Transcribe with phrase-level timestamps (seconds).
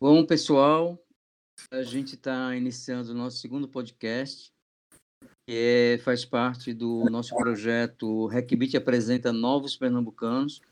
[0.00, 0.96] Bom, pessoal,
[1.72, 4.52] a gente está iniciando o nosso segundo podcast,
[5.44, 10.62] que é, faz parte do nosso projeto Recbit apresenta Novos Pernambucanos,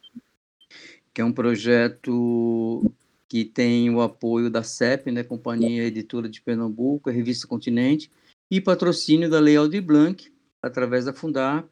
[1.12, 2.88] que é um projeto
[3.28, 8.08] que tem o apoio da CEP, né, Companhia Editora de Pernambuco, a Revista Continente,
[8.48, 10.32] e patrocínio da Lei Aldir Blanc,
[10.62, 11.68] através da Fundap,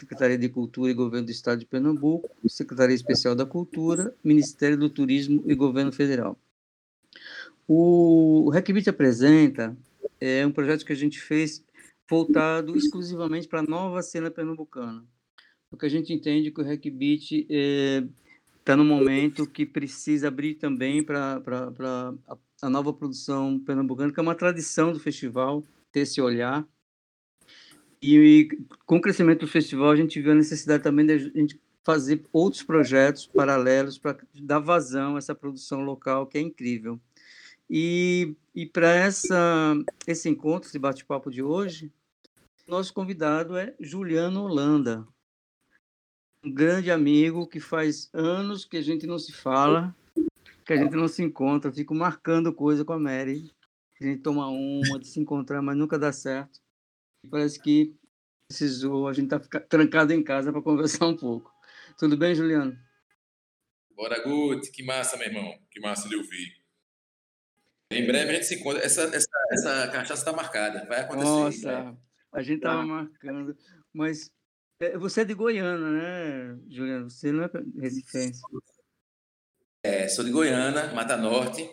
[0.00, 4.88] Secretaria de Cultura e Governo do Estado de Pernambuco, Secretaria Especial da Cultura, Ministério do
[4.88, 6.38] Turismo e Governo Federal.
[7.66, 9.76] O Requibit Apresenta
[10.20, 11.64] é um projeto que a gente fez
[12.08, 15.04] voltado exclusivamente para a nova cena pernambucana,
[15.68, 18.06] porque a gente entende que o Requibit está é,
[18.64, 24.22] tá no momento que precisa abrir também para a, a nova produção pernambucana, que é
[24.22, 26.64] uma tradição do festival, ter esse olhar,
[28.02, 28.48] e,
[28.84, 32.24] com o crescimento do festival, a gente viu a necessidade também de a gente fazer
[32.32, 37.00] outros projetos paralelos para dar vazão a essa produção local, que é incrível.
[37.68, 39.06] E, e para
[40.06, 41.92] esse encontro, esse bate-papo de hoje,
[42.66, 45.06] nosso convidado é Juliano Holanda,
[46.44, 49.94] um grande amigo que faz anos que a gente não se fala,
[50.64, 53.52] que a gente não se encontra, fico marcando coisa com a Mary,
[54.00, 56.60] a gente toma uma de se encontrar, mas nunca dá certo.
[57.30, 57.94] Parece que
[58.48, 61.52] precisou, a gente está trancado em casa para conversar um pouco.
[61.98, 62.78] Tudo bem, Juliano?
[63.96, 64.70] Bora, Guti.
[64.70, 65.58] Que massa, meu irmão.
[65.70, 66.65] Que massa de ouvir.
[67.90, 68.84] Em breve a gente se encontra.
[68.84, 70.84] Essa, essa, essa cachaça está marcada.
[70.86, 71.24] Vai acontecer.
[71.24, 71.98] Nossa,
[72.32, 72.86] a gente estava tá.
[72.86, 73.56] marcando.
[73.92, 74.30] Mas
[74.80, 77.08] é, você é de Goiânia, né, Juliano?
[77.08, 78.40] Você não é recifense.
[79.82, 81.68] É, sou de Goiânia, Mata Norte.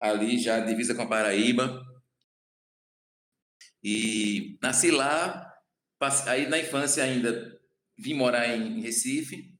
[0.00, 1.82] Ali já divisa com a Paraíba.
[3.82, 5.50] E nasci lá,
[6.26, 7.58] aí na infância ainda
[7.96, 9.54] vim morar em Recife,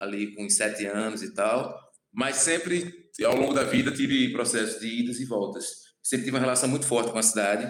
[0.00, 1.78] ali com sete anos e tal,
[2.12, 5.82] mas sempre, ao longo da vida, tive processos de idas e voltas.
[6.02, 7.64] Sempre tive uma relação muito forte com a cidade.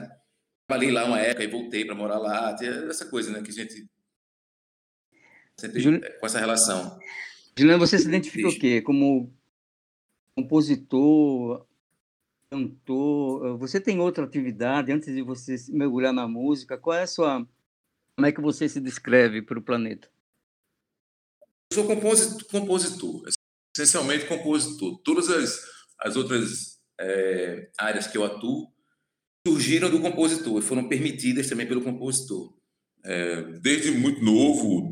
[0.67, 2.57] Trabalhei lá uma época e voltei para morar lá,
[2.89, 3.87] essa coisa, né, que a gente
[5.59, 6.01] sempre Jul...
[6.19, 6.99] com essa relação.
[7.57, 8.81] Juliano, você se identifica o quê?
[8.81, 9.33] Como
[10.35, 11.67] compositor,
[12.51, 16.79] cantor, você tem outra atividade antes de você mergulhar na música?
[16.79, 17.47] Qual é a sua.
[18.17, 20.11] Como é que você se descreve para o planeta?
[21.71, 23.23] Eu sou compositor, compositor,
[23.75, 25.01] essencialmente compositor.
[25.03, 25.61] Todas as,
[26.01, 28.73] as outras é, áreas que eu atuo
[29.47, 32.55] surgiram do compositor e foram permitidas também pelo compositor.
[33.05, 34.91] É, desde muito novo,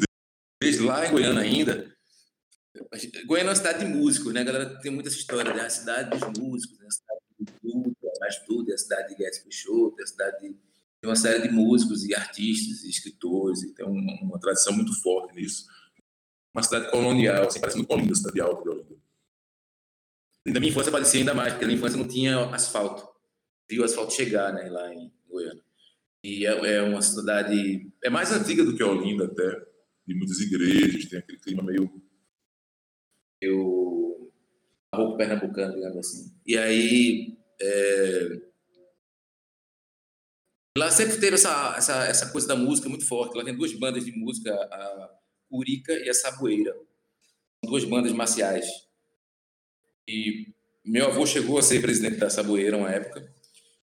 [0.61, 1.91] desde lá em Goiânia ainda,
[3.27, 4.41] Goiânia é uma cidade de músicos, né?
[4.41, 5.63] A galera tem muita história, né?
[5.63, 6.87] A cidade dos músicos, né?
[6.87, 7.21] a cidade
[7.61, 10.57] tudo, faz tudo, é a cidade de Guedes Peixoto, a cidade de,
[11.05, 15.35] uma série de músicos e artistas e escritores, e tem uma, uma, tradição muito forte
[15.35, 15.65] nisso.
[16.55, 19.01] Uma cidade colonial, assim, parece muito Olinda, a cidade de Alto de Olinda.
[20.47, 23.09] E na minha infância parecia ainda mais, porque na minha infância não tinha asfalto.
[23.69, 25.63] Viu o asfalto chegar, né, lá em Goiânia.
[26.25, 29.67] E é, é uma cidade, é mais antiga do que Olinda até,
[30.07, 32.03] de muitas igrejas, tem aquele clima meio,
[33.43, 34.31] meio
[34.95, 36.37] roupa pernambucano, digamos assim.
[36.47, 38.51] E aí, é...
[40.77, 43.37] Lá sempre teve essa, essa, essa coisa da música muito forte.
[43.37, 45.20] Lá tem duas bandas de música, a
[45.51, 46.75] Curica e a Saboeira.
[47.63, 48.67] Duas bandas marciais.
[50.09, 53.35] E meu avô chegou a ser presidente da Saboeira uma época.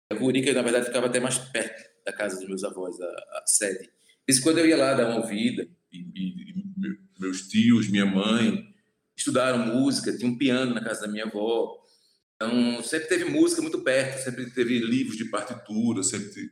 [0.09, 3.45] A Curica, na verdade, ficava até mais perto da casa dos meus avós, a, a
[3.47, 3.91] sede.
[4.27, 6.55] Isso quando eu ia lá dar uma ouvida, e, e, e
[7.19, 8.75] meus tios, minha mãe,
[9.17, 11.79] estudaram música, tinha um piano na casa da minha avó.
[12.35, 16.51] Então, sempre teve música muito perto, sempre teve livros de partitura, sempre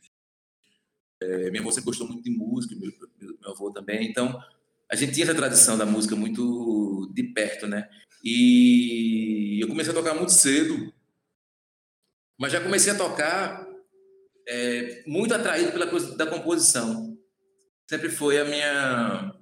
[1.20, 4.08] é, minha avó sempre gostou muito de música, meu, meu, meu, avô também.
[4.08, 4.40] Então,
[4.91, 7.88] a gente tinha essa tradição da música muito de perto, né?
[8.25, 10.93] E eu comecei a tocar muito cedo,
[12.38, 13.66] mas já comecei a tocar
[14.49, 17.16] é, muito atraído pela coisa da composição.
[17.88, 19.34] Sempre foi a minha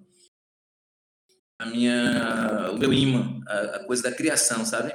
[1.59, 4.93] a minha o meu imã, a, a coisa da criação, sabe?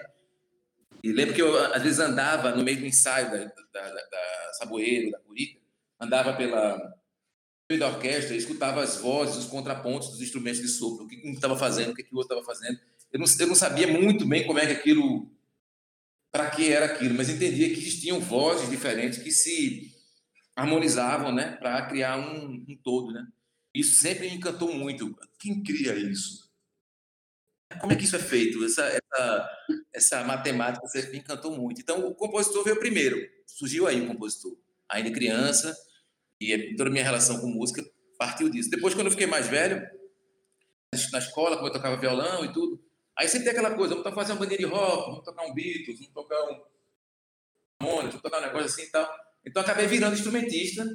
[1.03, 4.53] E lembro que eu, às vezes, andava no meio do ensaio da, da, da, da
[4.59, 5.59] Saboeiro, da Curica,
[5.99, 6.77] andava pela
[7.79, 11.57] da orquestra, escutava as vozes, os contrapontos dos instrumentos de sopro, o que um estava
[11.57, 12.79] fazendo, o que o outro estava fazendo.
[13.11, 15.29] Eu não, eu não sabia muito bem como é que aquilo,
[16.31, 19.91] para que era aquilo, mas entendia que existiam vozes diferentes que se
[20.55, 23.25] harmonizavam, né, para criar um, um todo, né.
[23.73, 25.17] Isso sempre me encantou muito.
[25.39, 26.51] Quem cria isso?
[27.79, 28.63] Como é que isso é feito?
[28.65, 29.49] Essa, essa,
[29.93, 31.79] essa matemática você me encantou muito.
[31.79, 33.17] Então, o compositor veio primeiro.
[33.47, 34.57] Surgiu aí o compositor.
[34.89, 35.73] Ainda criança,
[36.41, 37.83] e toda a minha relação com música
[38.17, 38.69] partiu disso.
[38.69, 39.81] Depois, quando eu fiquei mais velho,
[41.11, 42.81] na escola, como eu tocava violão e tudo,
[43.17, 45.99] Aí sempre tem aquela coisa, vamos fazer uma bandeira de rock, vamos tocar um Beatles,
[45.99, 46.61] vamos tocar um
[47.81, 49.09] Ramones, vamos tocar um negócio assim e tal.
[49.45, 50.87] Então acabei virando instrumentista,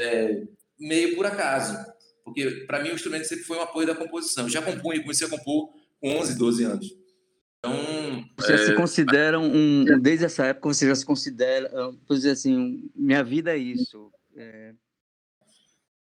[0.00, 0.42] é,
[0.78, 1.78] meio por acaso,
[2.24, 4.44] porque para mim o instrumento sempre foi um apoio da composição.
[4.44, 5.70] Eu já compunha, comecei a compor
[6.00, 6.86] com 11, 12 anos.
[7.58, 8.58] Então, você é...
[8.58, 11.70] se considera um, desde essa época você já se considera,
[12.06, 14.10] por dizer assim, minha vida é isso.
[14.36, 14.74] É,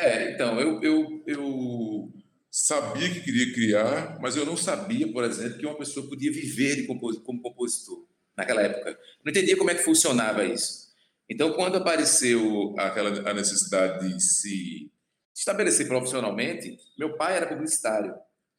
[0.01, 2.13] é então, eu, eu, eu
[2.51, 6.87] sabia que queria criar, mas eu não sabia, por exemplo, que uma pessoa podia viver
[6.87, 8.99] compos como compositor naquela época.
[9.25, 10.89] Não entendia como é que funcionava isso.
[11.29, 14.91] Então, quando apareceu aquela a necessidade de se
[15.37, 18.13] estabelecer profissionalmente, meu pai era publicitário.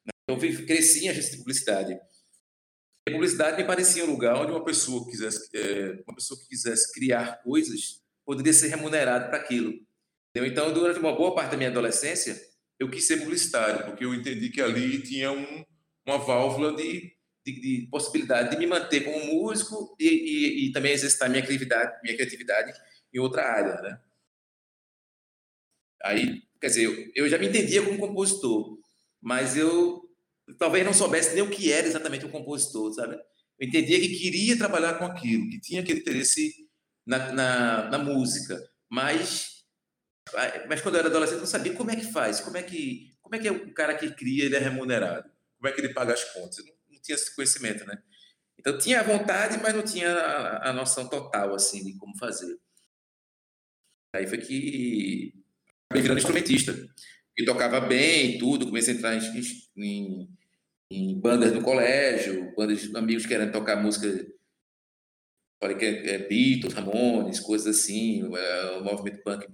[0.05, 0.11] Né?
[0.27, 1.93] Eu cresci em agência de publicidade.
[3.07, 6.47] A publicidade me parecia um lugar onde uma pessoa que quisesse, é, uma pessoa que
[6.47, 9.73] quisesse criar coisas poderia ser remunerado para aquilo.
[10.35, 12.39] Então, durante uma boa parte da minha adolescência,
[12.77, 15.65] eu quis ser publicitário, porque eu entendi que ali tinha um,
[16.05, 20.91] uma válvula de de, de, possibilidade de me manter como músico e, e, e, também
[20.91, 22.71] exercitar minha criatividade, minha criatividade
[23.11, 23.99] em outra área, né?
[26.03, 28.77] Aí, quer dizer, eu, eu já me entendia como compositor,
[29.19, 30.07] mas eu
[30.59, 33.15] talvez não soubesse nem o que era exatamente um compositor, sabe?
[33.57, 36.68] Eu entendia que queria trabalhar com aquilo, que tinha aquele interesse
[37.05, 38.57] na, na, na música,
[38.89, 39.59] mas
[40.67, 43.11] mas quando eu era adolescente eu não sabia como é que faz, como é que
[43.21, 45.93] como é que é o cara que cria ele é remunerado, como é que ele
[45.93, 46.63] paga as contas.
[46.65, 48.01] Não, não tinha esse conhecimento, né?
[48.57, 52.59] Então tinha a vontade, mas não tinha a, a noção total assim de como fazer.
[54.13, 55.33] Aí foi que
[55.85, 56.73] acabei virando instrumentista.
[57.37, 59.21] E tocava bem, tudo, comecei a entrar em,
[59.77, 60.29] em,
[60.91, 64.07] em bandas no colégio, bandas de amigos querendo tocar música
[65.59, 69.47] falei que é, é Beatles, Ramones, coisas assim, é, o movimento punk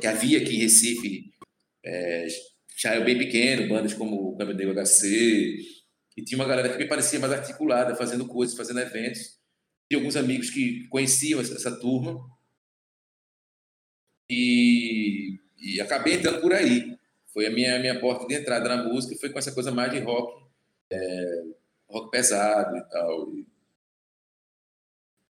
[0.00, 1.32] que havia aqui em Recife,
[1.84, 2.26] é,
[2.76, 5.58] já eu bem pequeno, bandas como o Negro HC,
[6.16, 9.38] e tinha uma galera que me parecia mais articulada, fazendo coisas, fazendo eventos.
[9.88, 12.20] Tinha alguns amigos que conheciam essa, essa turma.
[14.30, 16.96] E, e, acabei entrando por aí.
[17.32, 20.00] Foi a minha, minha porta de entrada na música, foi com essa coisa mais de
[20.00, 20.46] rock,
[20.90, 21.42] é,
[21.88, 23.34] rock pesado e tal.
[23.34, 23.51] E, e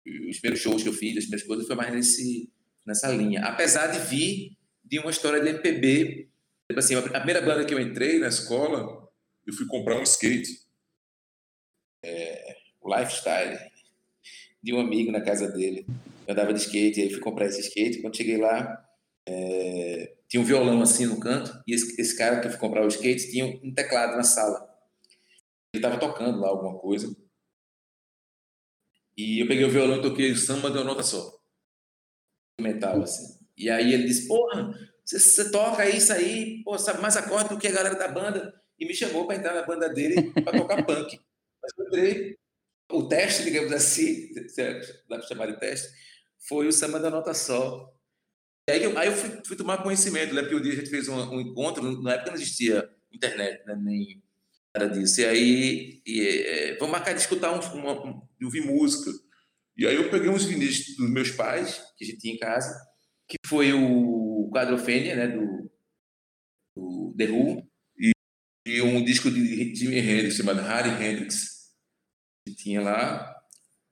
[0.06, 2.50] os primeiros shows que eu fiz, as primeiras coisas, foi mais nesse,
[2.86, 3.42] nessa linha.
[3.44, 6.28] Apesar de vir de uma história de MPB.
[6.68, 9.08] Tipo assim, a primeira banda que eu entrei na escola,
[9.46, 10.62] eu fui comprar um skate
[12.04, 13.58] é, o lifestyle
[14.62, 15.86] de um amigo na casa dele.
[16.26, 18.00] Eu andava de skate, aí fui comprar esse skate.
[18.00, 18.86] Quando cheguei lá,
[19.26, 22.88] é, tinha um violão assim no canto, e esse, esse cara que foi comprar o
[22.88, 24.68] skate tinha um teclado na sala.
[25.74, 27.14] Ele estava tocando lá alguma coisa.
[29.16, 31.38] E eu peguei o violão e toquei o samba de uma nota só.
[32.60, 33.38] Metal, assim.
[33.56, 34.74] E aí ele disse: Porra,
[35.04, 38.54] você, você toca isso aí, pô, sabe mais acorde do que a galera da banda.
[38.78, 41.20] E me chamou para entrar na banda dele para tocar punk.
[41.62, 42.38] Mas eu entrei.
[42.90, 44.34] O teste, digamos assim,
[45.08, 45.88] dá para chamar de teste,
[46.46, 47.90] foi o samba da nota só.
[48.68, 50.42] E aí, eu, aí eu fui, fui, tomar conhecimento, né?
[50.42, 53.76] Porque o dia a gente fez um, um, encontro, na época não existia internet, né?
[53.76, 54.21] nem
[54.76, 55.20] nada disso.
[55.20, 59.10] E aí, e, é, vamos marcar de escutar um, uma, um, de ouvir música.
[59.76, 62.74] E aí eu peguei uns vinis dos meus pais, que a gente tinha em casa,
[63.28, 65.28] que foi o Quadrofênia, né?
[65.28, 65.70] Do,
[66.76, 67.72] do The Who,
[68.64, 71.72] e um disco de Jimi Hendrix chamado Harry Hendrix
[72.46, 73.36] que tinha lá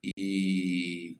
[0.04, 1.18] e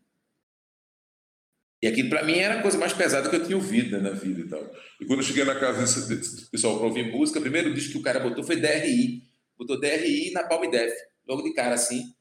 [1.83, 4.14] e aquilo para mim era a coisa mais pesada que eu tinha ouvido né, na
[4.14, 4.62] vida e tal.
[5.00, 7.93] E quando eu cheguei na casa desse, desse pessoal para ouvir música, o primeiro disco
[7.93, 9.23] que o cara botou foi DRI.
[9.61, 10.90] Botou DRI na Palm Def,
[11.29, 12.14] logo de cara assim.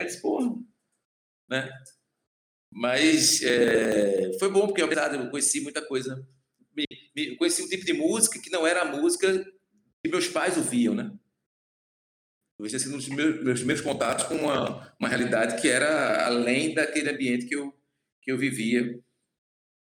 [0.00, 0.54] Eu disse, porra,
[1.50, 1.68] né?
[2.70, 4.88] Mas é, foi bom, porque eu
[5.28, 6.24] conheci muita coisa.
[6.76, 6.84] Me,
[7.16, 9.44] me, conheci um tipo de música que não era a música
[10.02, 11.12] que meus pais ouviam, né?
[12.56, 16.74] Talvez tenha sido um dos meus, meus contatos com uma, uma realidade que era além
[16.74, 17.76] daquele ambiente que eu,
[18.22, 19.00] que eu vivia.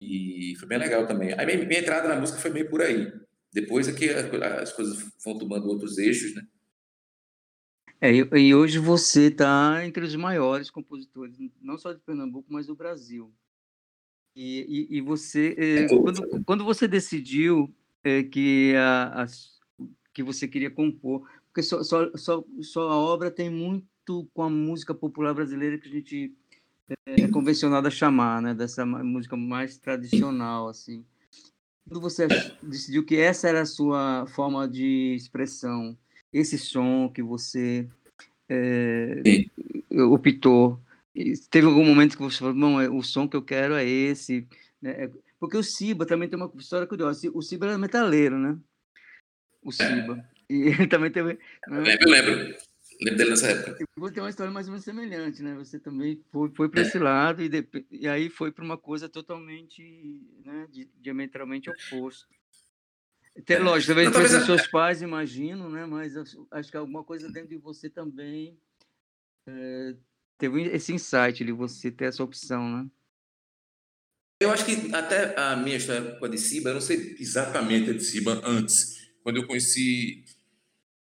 [0.01, 1.35] E foi bem legal também.
[1.35, 3.13] A minha, minha entrada na música foi meio por aí.
[3.53, 6.43] Depois é que as coisas vão tomando outros eixos, né?
[8.05, 12.75] É, e hoje você está entre os maiores compositores, não só de Pernambuco, mas do
[12.75, 13.33] Brasil.
[14.35, 19.61] E, e, e você, é, quando, quando, você decidiu é, que a, as,
[20.13, 21.31] que você queria compor.
[21.47, 25.87] Porque só, só, só, só a obra tem muito com a música popular brasileira que
[25.87, 26.35] a gente
[27.07, 28.53] é, é convencionado a chamar, né?
[28.53, 31.05] Dessa música mais tradicional, assim.
[31.87, 32.27] Quando você
[32.61, 35.97] decidiu que essa era a sua forma de expressão,
[36.33, 37.89] esse som que você
[38.49, 39.23] é,
[40.11, 40.81] optou,
[41.51, 44.47] teve algum momento que você falou, não, é, o som que eu quero é esse,
[44.81, 45.05] né?
[45.05, 47.29] É, porque o Siba também tem uma história curiosa.
[47.35, 48.57] O Siba era metaleiro, né?
[49.63, 50.25] o Siba.
[50.51, 51.35] E ele também teve.
[51.35, 51.79] Né?
[51.79, 52.57] Eu lembro, eu lembro.
[53.01, 53.85] Lembro dele nessa época.
[53.97, 55.55] Você tem uma história mais ou menos semelhante, né?
[55.55, 56.85] Você também foi, foi para é.
[56.85, 59.83] esse lado e, de, e aí foi para uma coisa totalmente,
[60.45, 60.69] né,
[61.01, 62.29] diametralmente oposto.
[63.47, 65.87] Tem, lógico, talvez, não, talvez seus pais, imagino, né?
[65.87, 66.15] Mas
[66.51, 68.59] acho que alguma coisa dentro de você também
[69.49, 69.97] é,
[70.37, 72.91] teve esse insight de você ter essa opção, né?
[74.41, 78.01] Eu acho que até a minha história com a Siba, eu não sei exatamente a
[78.01, 79.13] Siba antes.
[79.23, 80.25] Quando eu conheci,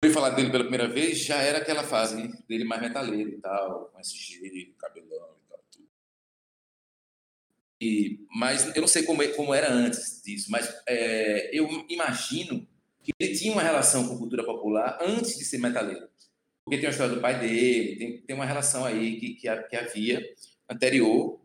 [0.04, 3.92] eu falar dele pela primeira vez, já era aquela fase dele mais metaleiro e tal,
[3.94, 5.09] com e tal, tudo.
[7.82, 12.68] E, mas eu não sei como, como era antes disso, mas é, eu imagino
[13.02, 16.08] que ele tinha uma relação com cultura popular antes de ser metaleiro.
[16.64, 19.76] Porque tem a história do pai dele, tem, tem uma relação aí que, que, que
[19.76, 20.24] havia
[20.70, 21.40] anterior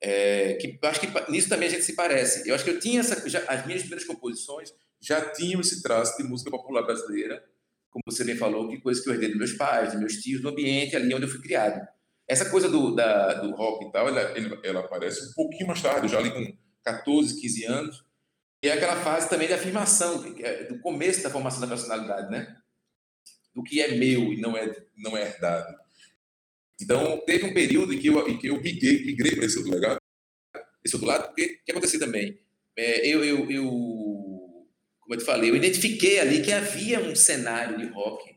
[0.00, 2.48] é, que acho que nisso também a gente se parece.
[2.48, 6.16] Eu acho que eu tinha essa, já, as minhas primeiras composições já tinham esse traço
[6.16, 7.42] de música popular brasileira,
[7.90, 10.40] como você bem falou, que coisa que eu herdei dos meus pais, dos meus tios,
[10.40, 11.86] do ambiente ali onde eu fui criado.
[12.28, 14.20] Essa coisa do, da, do rock e tal, ela,
[14.64, 18.04] ela aparece um pouquinho mais tarde, já ali com 14, 15 anos,
[18.62, 22.56] e é aquela fase também de afirmação, é do começo da formação da personalidade, né?
[23.54, 25.76] Do que é meu e não é, não é herdado.
[26.80, 29.78] Então, teve um período em que eu, em que eu migrei, migrei para esse outro
[29.78, 30.00] lado,
[30.84, 32.38] esse outro lado, porque o que aconteceu também?
[32.76, 37.78] É, eu, eu, eu, como eu te falei, eu identifiquei ali que havia um cenário
[37.78, 38.35] de rock,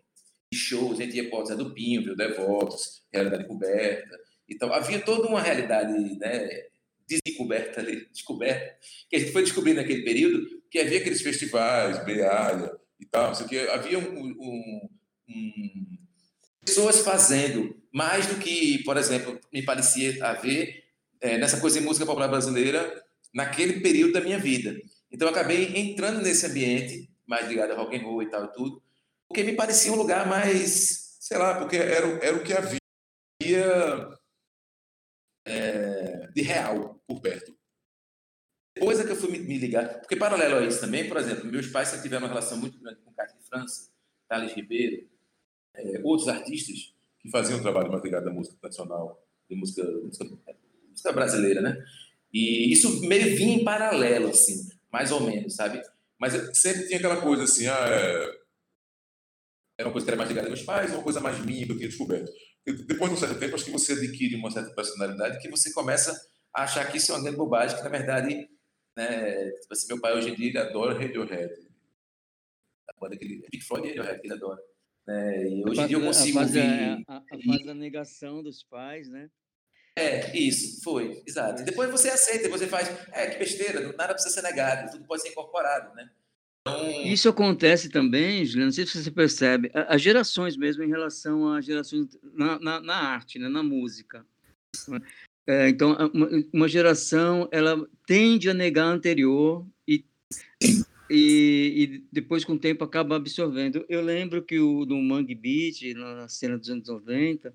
[0.53, 6.50] shows, ia para do Pinho, viu, Devotos, Realidade Coberta, então havia toda uma realidade né,
[7.08, 8.77] descoberta ali, descoberta,
[9.10, 13.58] que a gente foi descobrindo naquele período, que havia aqueles festivais, Bealha e tal, que
[13.70, 14.89] havia um, um,
[15.29, 15.98] um
[16.65, 20.84] pessoas fazendo mais do que, por exemplo, me parecia haver
[21.20, 23.03] é, nessa coisa de música popular brasileira
[23.34, 24.79] naquele período da minha vida.
[25.12, 28.51] Então eu acabei entrando nesse ambiente mais ligado a rock and roll e tal e
[28.53, 28.82] tudo,
[29.30, 32.80] porque me parecia um lugar mais, sei lá, porque era, era o que havia
[35.46, 37.56] é, de real por perto.
[38.76, 41.46] Depois é que eu fui me, me, ligar, porque paralelo a isso também, por exemplo,
[41.46, 43.92] meus pais sempre tiveram uma relação muito grande com Cássio de França,
[44.28, 45.08] Thales Ribeiro,
[45.76, 50.26] é, outros artistas que faziam um trabalho mais ligado à música tradicional, de música, música,
[50.90, 51.84] música, brasileira, né?
[52.34, 55.82] E isso meio vinha em paralelo, assim, mais ou menos, sabe?
[56.18, 58.38] Mas sempre tinha aquela coisa assim, ah, é...
[59.80, 61.72] era uma coisa que era mais ligada aos meus pais, uma coisa mais minha que
[61.72, 62.30] eu tinha descoberto.
[62.66, 66.12] depois de um certo tempo, acho que você adquire uma certa personalidade que você começa
[66.54, 68.50] a achar que isso é uma grande bobagem, que na verdade,
[68.98, 71.54] né, tipo assim, meu pai hoje em dia ele adora Radiohead.
[72.90, 74.62] A banda que ele, Big Floyd e Radiohead que ele adora.
[75.08, 75.48] Né?
[75.48, 77.06] E hoje em dia eu consigo a fase, ouvir...
[77.08, 79.32] A, a, fase da negação dos pais, né?
[79.96, 81.64] É, isso, foi, exato.
[81.64, 85.30] Depois você aceita, você faz, é, que besteira, nada precisa ser negado, tudo pode ser
[85.30, 86.10] incorporado, né?
[86.78, 87.06] Então...
[87.06, 91.66] Isso acontece também, Juliano, não sei se você percebe, as gerações mesmo em relação às
[91.66, 94.26] gerações na, na, na arte, né, na música.
[95.48, 100.06] É, então, uma, uma geração, ela tende a negar a anterior e
[101.10, 103.84] e, e, depois, com o tempo, acaba absorvendo.
[103.90, 107.52] Eu lembro que o do Mangue Beat, na cena dos anos 90,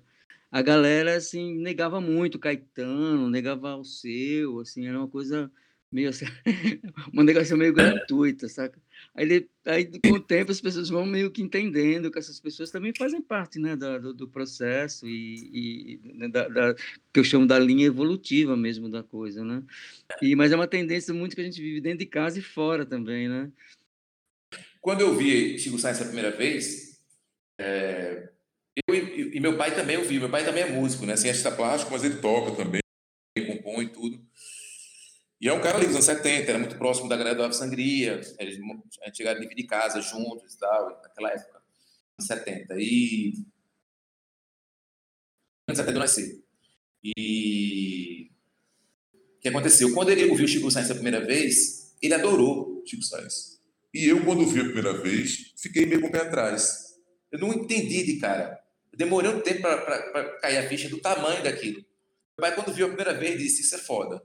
[0.51, 5.49] a galera assim, negava muito Caetano, negava o seu, assim, era uma coisa
[5.95, 6.25] meio assim,
[7.13, 8.77] uma negação meio gratuita, saca?
[9.15, 12.93] Aí, aí, com o tempo, as pessoas vão meio que entendendo que essas pessoas também
[12.93, 16.75] fazem parte né, do, do, processo e, e né, da, da,
[17.13, 19.63] que eu chamo da linha evolutiva mesmo da coisa, né?
[20.21, 22.85] E, mas é uma tendência muito que a gente vive dentro de casa e fora
[22.85, 23.49] também, né?
[24.81, 26.99] Quando eu vi Chico Sainz a primeira vez,
[27.57, 28.29] é,
[28.85, 30.19] eu e, e, meu pai também ouvi.
[30.19, 31.15] Meu pai também é músico, né?
[31.15, 32.81] Cientista plástico, mas ele toca também,
[33.47, 34.21] compõe tudo.
[35.39, 37.53] E é um cara ali dos anos 70, era muito próximo da galera do Ave
[37.53, 38.59] Sangria, eles,
[39.01, 41.61] a gente chegaram a dividir casa juntos e tal, naquela época,
[42.17, 42.75] anos 70.
[42.77, 43.33] E.
[45.67, 46.43] Anos 70 eu nasci.
[47.03, 48.31] E.
[49.13, 49.93] O que aconteceu?
[49.93, 53.61] Quando ele ouviu o Chico Sainz a primeira vez, ele adorou Chico Sainz.
[53.93, 56.95] E eu, quando vi a primeira vez, fiquei meio com o pé atrás.
[57.31, 58.59] Eu não entendi de cara.
[58.91, 61.77] Eu demorei um tempo para cair a ficha do tamanho daquilo.
[61.77, 64.21] Meu pai, quando viu a primeira vez, disse: Isso é foda.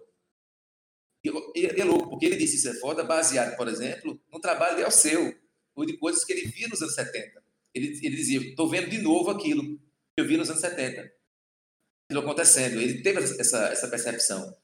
[1.23, 4.85] E é louco, porque ele disse isso é foda, baseado, por exemplo, no trabalho de
[4.85, 5.35] Alceu,
[5.75, 7.43] ou de coisas que ele via nos anos 70.
[7.75, 11.01] Ele, ele dizia, estou vendo de novo aquilo que eu vi nos anos 70.
[11.01, 12.81] Aquilo acontecendo.
[12.81, 14.57] Ele teve essa, essa percepção.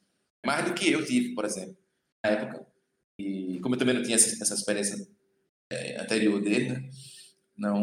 [0.45, 1.77] Mais do que eu tive, por exemplo,
[2.25, 2.67] na época.
[3.19, 5.07] E como eu também não tinha essa, essa experiência
[5.71, 6.91] é, anterior dele, né?
[7.57, 7.81] não,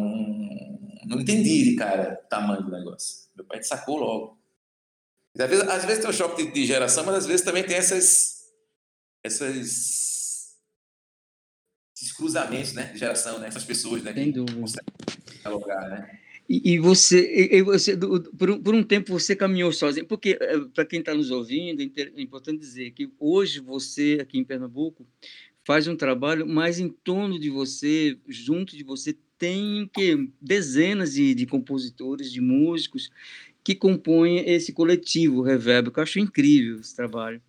[1.06, 3.30] não entendi, cara, o tamanho do negócio.
[3.36, 4.40] Meu pai sacou logo.
[5.38, 7.78] Às vezes, às vezes tem um choque de, de geração, mas às vezes também tem
[7.78, 8.33] essas
[9.24, 10.58] essas,
[11.96, 14.84] esses cruzamentos né, de geração, né, essas pessoas né, Sem dúvida.
[15.42, 15.90] dialogar.
[15.90, 16.20] Né?
[16.50, 20.60] E, e você, e você por, um, por, um, tempo, você caminhou sozinho, porque, eh,
[20.74, 25.08] para quem está nos ouvindo, é, é importante dizer que hoje você, aqui em Pernambuco,
[25.64, 31.34] faz um trabalho, mas em torno de você, junto de você, tem que dezenas de,
[31.34, 33.10] de compositores, de músicos
[33.64, 37.42] que compõem esse coletivo Reverb, que eu acho incrível esse trabalho.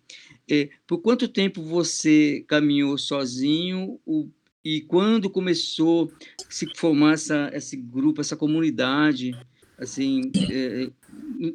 [0.49, 4.29] É, por quanto tempo você caminhou sozinho o,
[4.63, 6.11] e quando começou
[6.47, 9.37] a se formar essa, esse grupo, essa comunidade,
[9.77, 10.89] assim, é,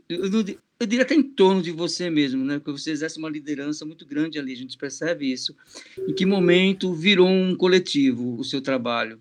[0.08, 0.44] eu, não,
[0.80, 2.58] eu, diria até em torno de você mesmo, né?
[2.58, 5.54] Porque você exerce uma liderança muito grande ali, a gente percebe isso.
[6.06, 9.20] Em que momento virou um coletivo o seu trabalho?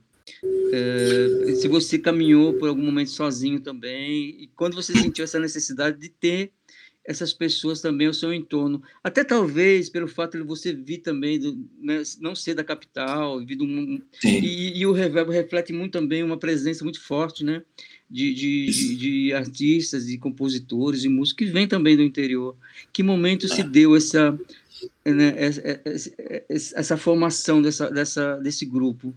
[0.71, 5.99] É, se você caminhou por algum momento sozinho também, e quando você sentiu essa necessidade
[5.99, 6.51] de ter
[7.09, 8.83] essas pessoas também ao seu entorno.
[9.03, 13.55] Até talvez pelo fato de você vir também, do, né, não ser da capital, vir
[13.55, 13.65] do,
[14.23, 17.63] e, e, o Reverbo reflete muito também uma presença muito forte né,
[18.07, 22.55] de, de, de, de artistas, de compositores, de músicos que vêm também do interior.
[22.93, 24.39] Que momento se deu essa,
[25.03, 25.61] né, essa,
[26.47, 29.15] essa formação dessa, dessa, desse grupo?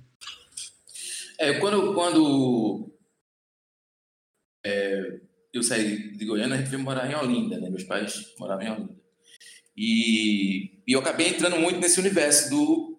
[1.38, 2.90] É, quando, quando
[4.64, 5.20] é,
[5.52, 7.68] eu saí de Goiânia, a gente veio morar em Olinda, né?
[7.68, 9.02] Meus pais moravam em Olinda.
[9.76, 12.99] E, e eu acabei entrando muito nesse universo do...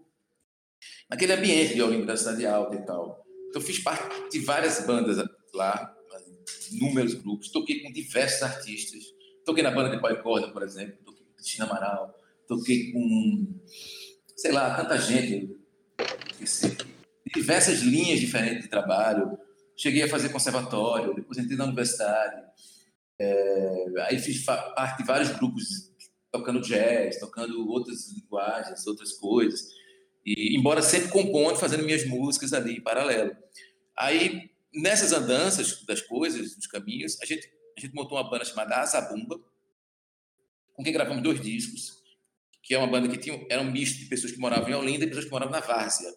[1.10, 3.24] naquele ambiente de Olinda, da cidade alta e tal.
[3.50, 5.18] Então, fiz parte de várias bandas
[5.54, 5.96] lá,
[6.72, 7.50] inúmeros grupos.
[7.50, 9.04] Toquei com diversos artistas.
[9.46, 10.98] Toquei na banda de Pai por exemplo.
[11.06, 12.14] Toquei com Cristina Amaral.
[12.48, 13.60] Toquei com,
[14.36, 15.56] sei lá, tanta gente.
[17.34, 19.38] Diversas linhas diferentes de trabalho
[19.76, 22.44] cheguei a fazer conservatório, depois entrei na universidade,
[23.20, 25.92] é, aí fiz parte de vários grupos
[26.32, 29.68] tocando jazz, tocando outras linguagens, outras coisas,
[30.26, 33.36] e embora sempre compondo, fazendo minhas músicas ali em paralelo.
[33.96, 38.78] Aí, nessas andanças das coisas, dos caminhos, a gente, a gente montou uma banda chamada
[38.78, 39.40] Azabumba,
[40.74, 42.02] com quem gravamos dois discos,
[42.64, 45.04] que é uma banda que tinha, era um misto de pessoas que moravam em Olinda
[45.04, 46.12] e pessoas que moravam na Várzea.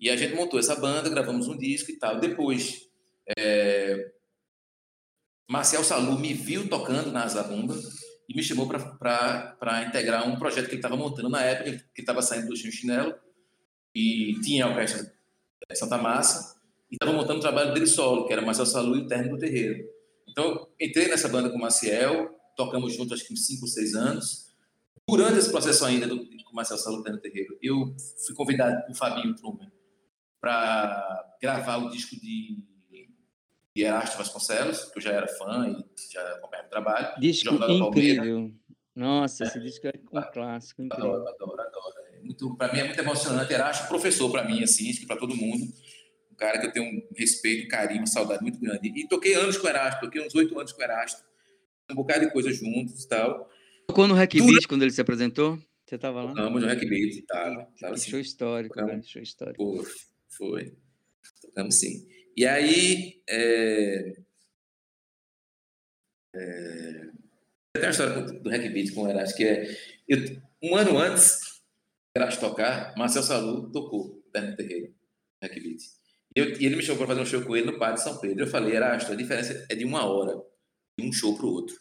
[0.00, 2.20] E a gente montou essa banda, gravamos um disco e tal.
[2.20, 2.88] Depois,
[3.36, 4.12] é...
[5.50, 7.74] Marcel Salu me viu tocando na Zabumba
[8.28, 12.20] e me chamou para integrar um projeto que ele estava montando na época, que estava
[12.20, 13.14] saindo do Chinelo,
[13.94, 15.10] e tinha a orquestra
[15.72, 19.06] Santa Massa, e estava montando o trabalho dele solo, que era Marcel Salu e o
[19.06, 19.88] Terno do Terreiro.
[20.28, 24.48] Então, entrei nessa banda com o Marcel, tocamos juntos acho que uns 5, 6 anos.
[25.08, 27.96] Durante esse processo ainda do, com o Marcel Salu e o Terno do Terreiro, eu
[28.26, 29.70] fui convidado por Fabinho Truman
[30.40, 32.64] para gravar o disco de,
[33.74, 37.20] de Erasto Vasconcelos, que eu já era fã e já acompanhava o trabalho.
[37.20, 38.52] Disco incrível.
[38.98, 39.60] Nossa, esse é.
[39.60, 40.82] disco é um clássico.
[40.82, 41.14] Incrível.
[41.14, 41.94] Adoro, adoro, adoro.
[42.12, 43.52] É muito, para mim é muito emocionante.
[43.52, 45.72] Erasto, professor para mim, assim, acho que para todo mundo.
[46.32, 48.92] Um cara que eu tenho um respeito, um carinho, uma saudade muito grande.
[48.94, 51.22] E toquei anos com o Erasto, toquei uns oito anos com o Erasto.
[51.90, 53.48] Um bocado de coisa juntos e tal.
[53.86, 55.58] Tocou no Hack Beat quando ele se apresentou?
[55.86, 56.34] Você estava lá?
[56.34, 57.72] Tocamos no Hack Beat e tal.
[57.84, 58.10] Assim.
[58.10, 59.56] Show histórico, cara, show histórico.
[59.56, 59.84] Pô,
[60.38, 60.74] foi.
[61.42, 62.08] Tocamos sim.
[62.36, 63.20] E aí.
[63.28, 64.14] É...
[66.34, 67.08] É...
[67.74, 69.76] Tem uma história do Hack Beat com o Erasto, que é.
[70.08, 71.40] Eu, um ano antes
[72.14, 74.94] de Erasto tocar, Marcel Salu tocou Terno Terreiro,
[75.42, 75.80] Hack Beat.
[76.36, 78.02] E, eu, e ele me chamou para fazer um show com ele no Pátio de
[78.02, 78.44] São Pedro.
[78.44, 80.40] Eu falei, Erasto, a diferença é de uma hora
[80.98, 81.76] de um show para o outro.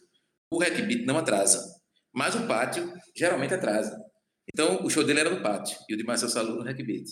[0.52, 1.64] O Hack Beat não atrasa,
[2.14, 3.98] mas o pátio geralmente atrasa.
[4.52, 7.08] Então, o show dele era no pátio e o de Marcel Salu no Hack Beat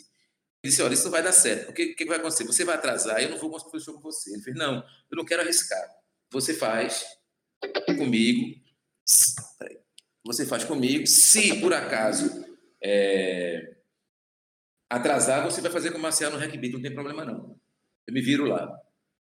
[0.65, 1.69] disse, olha, isso não vai dar certo.
[1.69, 2.43] O que, que vai acontecer?
[2.43, 4.34] Você vai atrasar, eu não vou conseguir fazer show com você.
[4.34, 4.75] Ele fez, não,
[5.12, 5.84] eu não quero arriscar.
[6.32, 7.06] Você faz
[7.97, 8.62] comigo,
[10.23, 11.06] você faz comigo.
[11.08, 12.45] Se, por acaso,
[12.84, 13.75] é,
[14.89, 17.60] atrasar, você vai fazer com o Marcel no Hackbeat, não tem problema não.
[18.08, 18.69] Eu me viro lá.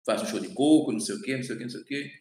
[0.04, 1.80] Faço um show de coco, não sei o quê, não sei o quê, não sei
[1.80, 2.12] o quê.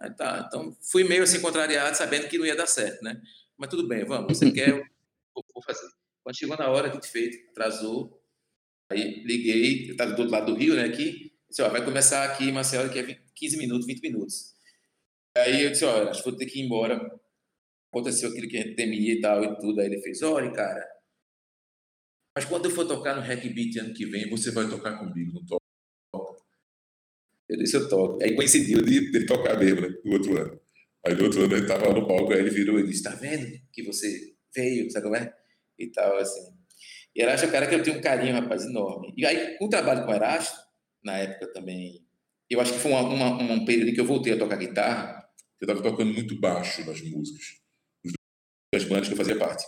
[0.00, 3.20] Aí tá, então fui meio assim contrariado, sabendo que não ia dar certo, né?
[3.56, 4.84] Mas tudo bem, vamos, você quer, eu
[5.34, 5.88] vou fazer.
[6.22, 8.17] Quando chegou na hora, a gente fez, atrasou,
[8.90, 12.24] Aí liguei, eu estava do outro lado do Rio, né, aqui, disse, ó, vai começar
[12.24, 14.54] aqui, Marcelo, daqui a 15 minutos, 20 minutos.
[15.36, 16.98] Aí eu disse, olha, acho que vou ter que ir embora.
[17.92, 19.80] Aconteceu aquilo que a gente temia e tal e tudo.
[19.80, 20.84] Aí ele fez, olha, cara,
[22.38, 25.32] mas quando eu for tocar no Hack Beat ano que vem, você vai tocar comigo,
[25.32, 25.64] não toca?
[27.48, 28.22] Eu disse, eu toco.
[28.22, 30.60] Aí coincidiu de, tocar mesmo, né, no outro ano.
[31.04, 33.60] Aí no outro ano ele estava no palco, aí ele virou e disse, tá vendo
[33.72, 35.34] que você veio, sabe como é?
[35.78, 36.57] E tal, assim.
[37.18, 39.12] Erasto é um cara que eu tenho um carinho, rapaz, enorme.
[39.16, 40.56] E aí, o trabalho com Erasto,
[41.02, 42.06] na época também,
[42.48, 45.28] eu acho que foi uma, uma, um período em que eu voltei a tocar guitarra.
[45.60, 47.44] Eu estava tocando muito baixo nas músicas,
[48.72, 49.64] das bandas que eu fazia parte.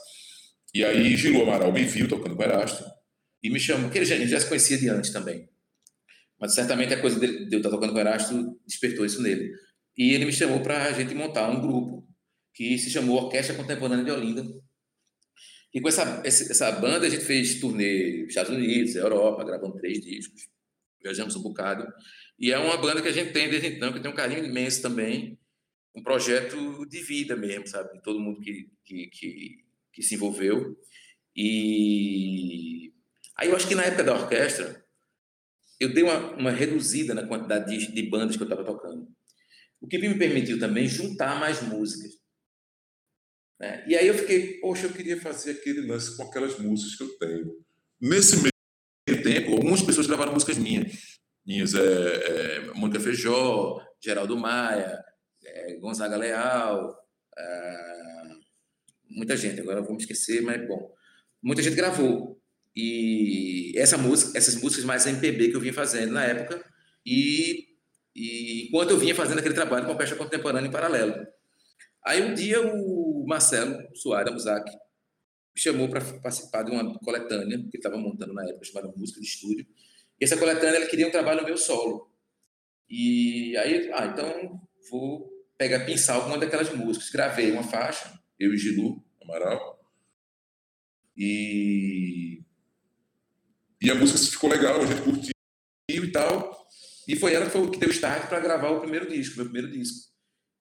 [0.73, 2.85] E aí, Gilo Amaral me viu tocando com Erasto.
[3.43, 5.49] E me chamou, porque ele já, já se conhecia de antes também.
[6.39, 9.53] Mas certamente a coisa dele, de eu estar tocando com Erasto despertou isso nele.
[9.97, 12.09] E ele me chamou para a gente montar um grupo
[12.55, 14.45] que se chamou Orquestra Contemporânea de Olinda.
[15.73, 20.01] E com essa, essa banda a gente fez turnê nos Estados Unidos, Europa, gravando três
[20.01, 20.49] discos,
[21.03, 21.87] viajamos um bocado.
[22.39, 24.83] E é uma banda que a gente tem desde então, que tem um carinho imenso
[24.83, 25.39] também,
[25.95, 27.93] um projeto de vida mesmo, sabe?
[27.93, 30.77] De todo mundo que, que, que, que se envolveu.
[31.37, 32.93] E
[33.37, 34.85] aí eu acho que na época da orquestra,
[35.79, 39.09] eu dei uma, uma reduzida na quantidade de, de bandas que eu estava tocando.
[39.81, 42.20] O que me permitiu também juntar mais músicas.
[43.61, 43.85] Né?
[43.87, 47.19] E aí eu fiquei, poxa, eu queria fazer aquele lance com aquelas músicas que eu
[47.19, 47.65] tenho.
[48.01, 51.21] Nesse meio tempo, algumas pessoas gravaram músicas minhas.
[51.47, 55.05] Minhas, é, é, Mônica Feijó, Geraldo Maia,
[55.45, 56.97] é, Gonzaga Leal,
[57.37, 58.01] é,
[59.11, 60.95] muita gente, agora vou me esquecer, mas bom.
[61.43, 62.41] Muita gente gravou.
[62.75, 66.65] E essa música, essas músicas mais MPB que eu vinha fazendo na época,
[67.05, 67.67] e,
[68.15, 71.15] e enquanto eu vinha fazendo aquele trabalho com a peça contemporânea em paralelo.
[72.07, 77.65] Aí um dia o Marcelo Soares Musac me chamou para participar de uma coletânea que
[77.65, 79.67] ele estava montando na época, chamada Música de Estúdio.
[80.21, 82.11] E essa coletânea ele queria um trabalho meu solo.
[82.89, 87.11] E aí, ah, então vou pegar pincel com uma daquelas músicas.
[87.11, 89.79] Gravei uma faixa, eu e Gilu Amaral.
[91.17, 92.43] E
[93.81, 95.33] e a música ficou legal, a gente curtiu
[95.89, 96.69] e tal.
[97.09, 99.71] E foi ela que, foi, que deu start para gravar o primeiro disco, meu primeiro
[99.71, 100.11] disco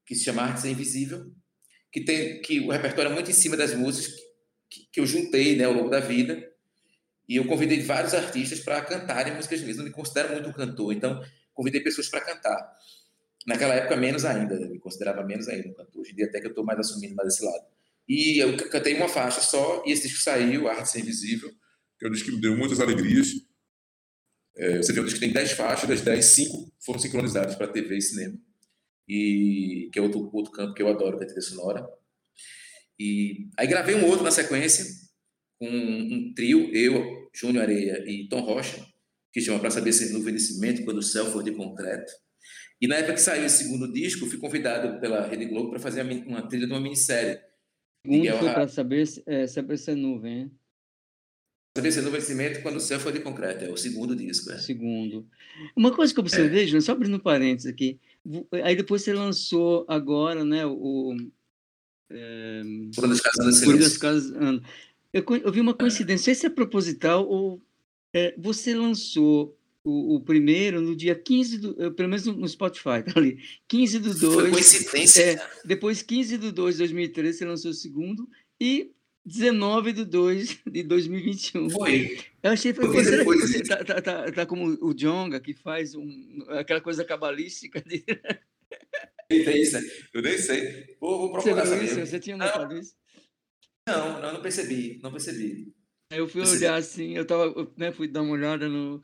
[0.05, 1.31] que se chama Artes Invisível,
[1.91, 4.15] que tem que o repertório é muito em cima das músicas
[4.69, 6.47] que, que eu juntei né, ao longo da vida.
[7.27, 9.77] E eu convidei vários artistas para cantarem músicas minhas.
[9.77, 11.23] Não me considero muito um cantor, então
[11.53, 12.77] convidei pessoas para cantar.
[13.45, 16.01] Naquela época, menos ainda, eu me considerava menos ainda um cantor.
[16.01, 17.65] Hoje em dia, até que eu estou mais assumindo mais esse lado.
[18.07, 21.51] E eu cantei uma faixa só, e esse disco saiu, Artes Invisível,
[21.99, 23.27] que é um disco que me deu muitas alegrias.
[24.57, 27.67] É, você vê, um disco que tem 10 faixas, das 10, 5 foram sincronizadas para
[27.67, 28.39] TV e cinema
[29.09, 31.89] e que é outro, outro campo que eu adoro, que é a trilha sonora.
[32.99, 34.85] E aí gravei um outro na sequência,
[35.57, 38.85] com um, trio, eu, Júnior Areia e Tom Rocha,
[39.33, 42.11] que chama Para Saber Se Nuvem de Cimento, Quando o Céu For de Concreto.
[42.81, 46.01] E na época que saiu esse segundo disco, fui convidado pela Rede Globo para fazer
[46.25, 47.39] uma trilha de uma minissérie.
[48.05, 50.51] Segundo foi para saber, é, saber se é nuvem, hein?
[51.75, 53.65] Saber se é nuvem de cimento quando o céu for de concreto.
[53.65, 54.49] É o segundo disco.
[54.51, 54.57] É.
[54.57, 55.27] Segundo.
[55.75, 56.81] Uma coisa que eu observei, é.
[56.81, 57.99] só abrindo um parênteses aqui,
[58.63, 61.15] Aí depois você lançou agora, né, o...
[62.11, 62.61] É,
[62.95, 64.33] Por das Casas Por das Casas
[65.13, 67.61] eu, eu vi uma coincidência, não sei se é proposital ou
[68.13, 73.01] é, você lançou o, o, primeiro no dia 15 do, eh, pelo menos no, Spotify,
[73.05, 74.33] tá ali, 15 do 2.
[74.33, 75.21] Foi coincidência.
[75.23, 78.91] É, depois 15 do 2 de 2013 você lançou o segundo e
[79.25, 81.69] 19 de 2 de 2021.
[81.69, 82.17] Foi.
[82.41, 86.43] Eu achei que você, você tá, tá, tá, tá, como o Jonga, que faz um,
[86.49, 88.03] aquela coisa cabalística de...
[89.29, 89.77] Eita, isso,
[90.13, 90.95] eu nem sei.
[90.99, 91.99] Vou, vou procurar você isso?
[91.99, 92.95] Você tinha notado isso?
[93.87, 95.71] Não, não, não percebi, não percebi.
[96.11, 99.01] Eu fui olhar assim, eu tava, né, fui dar uma olhada no...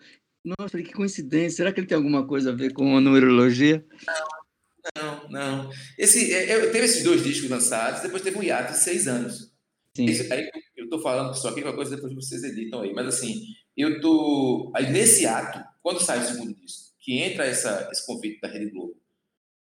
[0.59, 3.85] Nossa, que coincidência, será que ele tem alguma coisa a ver com a numerologia?
[4.07, 5.71] Não, não, não.
[5.97, 9.54] Esse, é, eu, teve esses dois discos lançados, depois teve um hiato de seis anos.
[9.95, 10.05] Sim.
[10.05, 12.93] Isso, aí eu estou falando só aqui, uma coisa depois vocês editam aí.
[12.93, 13.45] Mas assim,
[13.77, 14.71] eu tô.
[14.75, 18.71] Aí nesse ato, quando sai o segundo disco, que entra essa, esse convite da Rede
[18.71, 18.99] Globo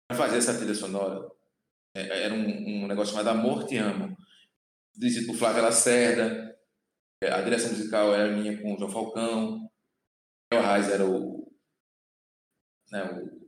[0.08, 1.30] para fazer essa trilha sonora,
[1.96, 4.16] é, era um, um, negócio chamado Amor Te Amo,
[4.96, 6.58] dirigido por Flávia Lacerda.
[7.22, 9.70] É, a direção musical era minha com o João Falcão.
[10.54, 11.52] O Reis era o.
[12.92, 13.44] Né, o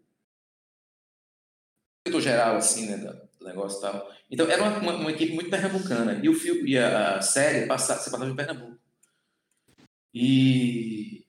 [2.06, 2.98] diretor geral, assim, né,
[3.46, 4.12] negócio e tal.
[4.30, 6.20] Então, era uma, uma, uma, equipe muito pernambucana.
[6.24, 8.78] E, o filme, e a série passa, se passava em Pernambuco.
[10.14, 11.26] E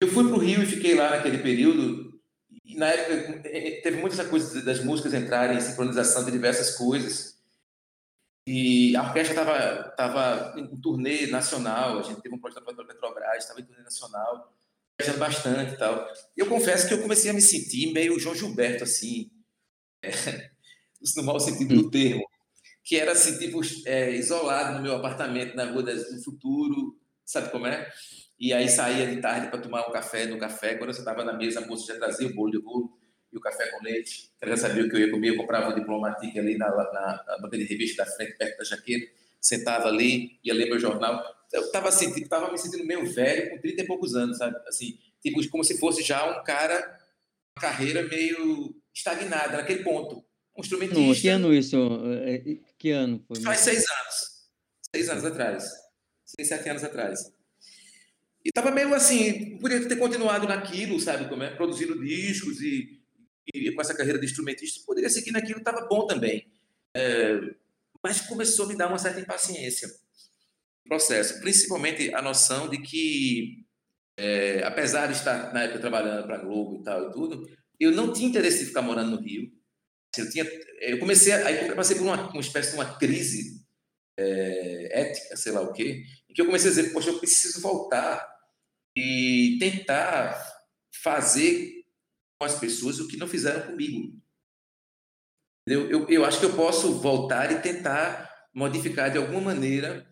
[0.00, 2.18] eu fui para o Rio e fiquei lá naquele período.
[2.64, 3.42] E na época
[3.82, 7.38] teve muita coisa das músicas entrarem em sincronização de diversas coisas.
[8.46, 11.98] E a orquestra estava tava em turnê nacional.
[11.98, 14.52] A gente teve um projeto para Petrobras, estava em turnê nacional,
[14.98, 16.08] viajando bastante e tal.
[16.36, 19.30] Eu confesso que eu comecei a me sentir meio João Gilberto, assim.
[20.02, 20.49] É,
[21.16, 22.24] no mau sentido do termo,
[22.84, 27.66] que era assim, tipo, é, isolado no meu apartamento na Rua do Futuro, sabe como
[27.66, 27.90] é?
[28.38, 30.74] E aí saía de tarde para tomar um café no café.
[30.74, 32.90] Quando você estava na mesa, a moça já trazia o bolo de bolo
[33.30, 34.30] e o café com leite.
[34.40, 35.28] Ela já sabia o que eu ia comer.
[35.28, 38.64] Eu comprava o diplomatique ali na, na, na bandeira de revista da frente, perto da
[38.64, 39.12] jaqueta.
[39.38, 41.22] Sentava ali, ia ler meu jornal.
[41.52, 44.56] Eu estava assim, tipo, tava me sentindo meio velho, com 30 e poucos anos, sabe?
[44.66, 46.76] Assim, tipo, como se fosse já um cara,
[47.56, 50.24] uma carreira meio estagnada, naquele ponto
[50.60, 51.00] um instrumentista.
[51.00, 51.76] Não, que ano isso?
[52.24, 52.42] É,
[52.78, 53.40] que ano foi?
[53.42, 54.30] Faz seis anos.
[54.94, 55.64] Seis anos atrás.
[56.24, 57.20] Seis, sete anos atrás.
[58.44, 61.50] e estava meio assim, podia ter continuado naquilo, sabe como é?
[61.54, 63.00] Produzindo discos e,
[63.54, 66.46] e com essa carreira de instrumentista, poderia seguir naquilo, estava bom também.
[66.94, 67.40] É,
[68.02, 73.64] mas começou a me dar uma certa impaciência no processo, principalmente a noção de que,
[74.16, 77.46] é, apesar de estar na época trabalhando para a Globo e tal e tudo,
[77.78, 79.50] eu não tinha interesse em ficar morando no Rio.
[80.16, 80.44] Eu, tinha,
[80.80, 83.64] eu comecei, aí eu passei por uma, uma espécie de uma crise
[84.18, 87.60] é, ética, sei lá o quê, em que eu comecei a dizer, poxa, eu preciso
[87.60, 88.28] voltar
[88.96, 90.36] e tentar
[91.02, 91.84] fazer
[92.38, 94.20] com as pessoas o que não fizeram comigo.
[95.66, 100.06] Eu, eu, eu acho que eu posso voltar e tentar modificar de alguma maneira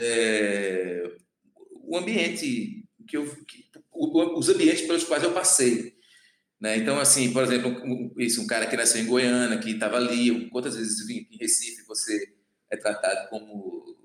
[0.00, 1.16] é,
[1.82, 5.94] o ambiente que eu, que, os ambientes pelos quais eu passei.
[6.60, 6.76] Né?
[6.76, 10.50] Então, assim, por exemplo, um, isso, um cara que nasceu em Goiânia, que estava ali,
[10.50, 12.34] quantas vezes vim em Recife, você
[12.70, 13.98] é tratado como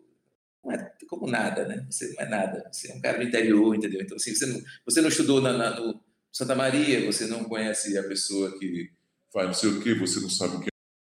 [0.63, 1.85] não é como nada, né?
[1.91, 2.67] Você não é nada.
[2.71, 4.01] Você é um cara do interior, entendeu?
[4.01, 7.95] Então, assim, você não, você não estudou na, na, no Santa Maria, você não conhece
[7.97, 8.91] a pessoa que
[9.31, 10.69] faz não sei o quê, você não sabe o que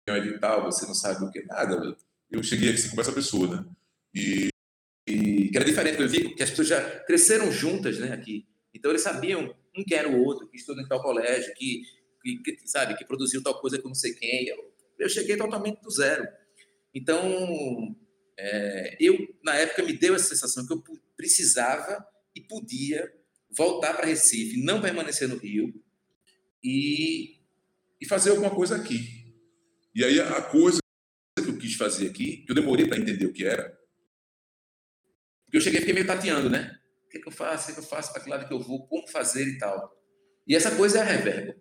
[0.08, 1.96] é um edital, você não sabe o que é nada.
[2.28, 3.64] Eu cheguei aqui com essa pessoa, né?
[4.12, 4.48] E,
[5.06, 8.48] e que era diferente, eu vi que as pessoas já cresceram juntas, né, aqui.
[8.74, 11.82] Então, eles sabiam um que era o outro, que estudou em tal colégio, que,
[12.22, 14.48] que, que sabe, que produziu tal coisa que não sei quem.
[14.48, 16.26] Eu, eu cheguei totalmente do zero.
[16.94, 17.94] Então,
[18.38, 20.82] é, eu, na época, me deu essa sensação que eu
[21.16, 23.10] precisava e podia
[23.56, 25.72] voltar para Recife, não permanecer no Rio
[26.62, 27.40] e,
[28.00, 29.34] e fazer alguma coisa aqui.
[29.94, 30.78] E aí a coisa
[31.42, 33.76] que eu quis fazer aqui, que eu demorei para entender o que era,
[35.44, 36.78] porque eu cheguei e fiquei meio tateando, né?
[37.06, 37.64] O que, é que eu faço?
[37.64, 38.12] O que, é que eu faço?
[38.12, 38.86] Para que lado que eu vou?
[38.86, 39.92] Como fazer e tal.
[40.46, 41.54] E essa coisa é a reverbo,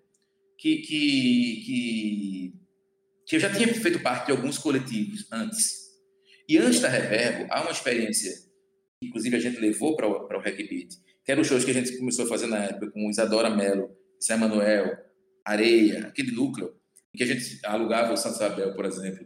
[0.58, 2.66] que, que, que
[3.26, 5.86] que eu já tinha feito parte de alguns coletivos antes.
[6.48, 8.32] E antes da Reverbo, há uma experiência,
[9.00, 11.74] que inclusive a gente levou para o, para o Beat, que eram shows que a
[11.74, 13.90] gente começou a fazer na época com Isadora Mello,
[14.24, 14.96] Zé Manuel,
[15.44, 16.76] Areia, aquele núcleo,
[17.14, 19.26] em que a gente alugava o Santa Isabel, por exemplo,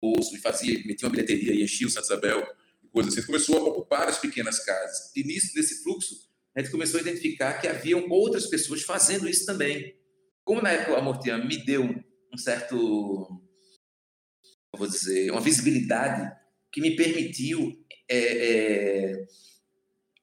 [0.00, 2.46] bolso, e fazia, metia uma bilheteria e enchia o Santa Isabel,
[2.94, 3.26] coisa assim.
[3.26, 5.10] Começou a ocupar as pequenas casas.
[5.16, 6.14] E nisso, nesse fluxo,
[6.56, 9.98] a gente começou a identificar que haviam outras pessoas fazendo isso também.
[10.44, 13.42] Como na época o Amortian me deu um certo,
[14.76, 16.30] vou dizer, uma visibilidade
[16.72, 17.72] que me permitiu
[18.08, 19.26] é, é,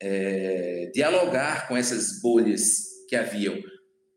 [0.02, 3.56] é, dialogar com essas bolhas que haviam.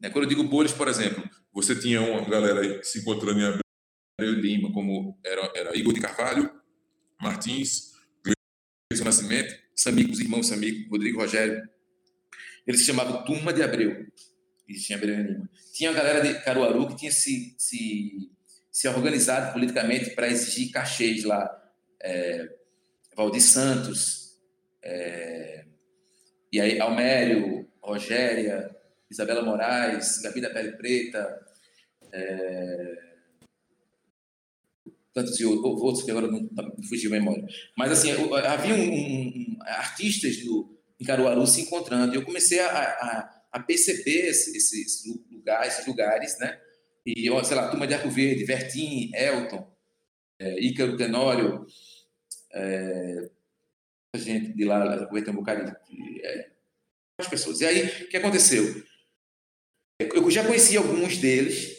[0.00, 4.40] Né, quando eu digo bolhas, por exemplo, você tinha uma galera se encontrando em Abreu
[4.40, 6.50] Lima, como era, era Igor de Carvalho,
[7.20, 7.93] Martins,
[9.04, 11.68] Gleison Nascimento, Samico, os irmãos Samico, Rodrigo Rogério.
[12.66, 14.06] Eles se chamavam Turma de Abreu
[14.66, 15.48] e tinha Lima.
[15.72, 18.30] Tinha a galera de Caruaru que tinha se, se,
[18.70, 21.50] se organizado politicamente para exigir cachês lá.
[22.00, 22.48] É,
[23.16, 24.40] Valdir Santos,
[24.82, 25.64] é,
[26.52, 28.74] e aí Almério, Rogéria,
[29.10, 31.46] Isabela Moraes, Gabi da Pele Preta,
[32.12, 33.13] é,
[35.14, 37.46] tantos e outros que agora não, não fugiu a memória.
[37.79, 42.68] Mas assim, havia um, um, artistas do, em Caruaru se encontrando, e eu comecei a,
[42.68, 46.61] a a perceber esses, lugares, esses lugares, né?
[47.07, 49.72] E, sei lá, Turma de Arco Verde, Vertim, Elton,
[50.40, 51.64] é, Ícaro Tenório,
[52.53, 53.31] é,
[54.12, 56.50] a gente de lá, aproveitei um bocado de, é,
[57.16, 57.61] as pessoas.
[57.61, 58.83] E aí, o que aconteceu?
[60.00, 61.73] Eu já conhecia alguns deles,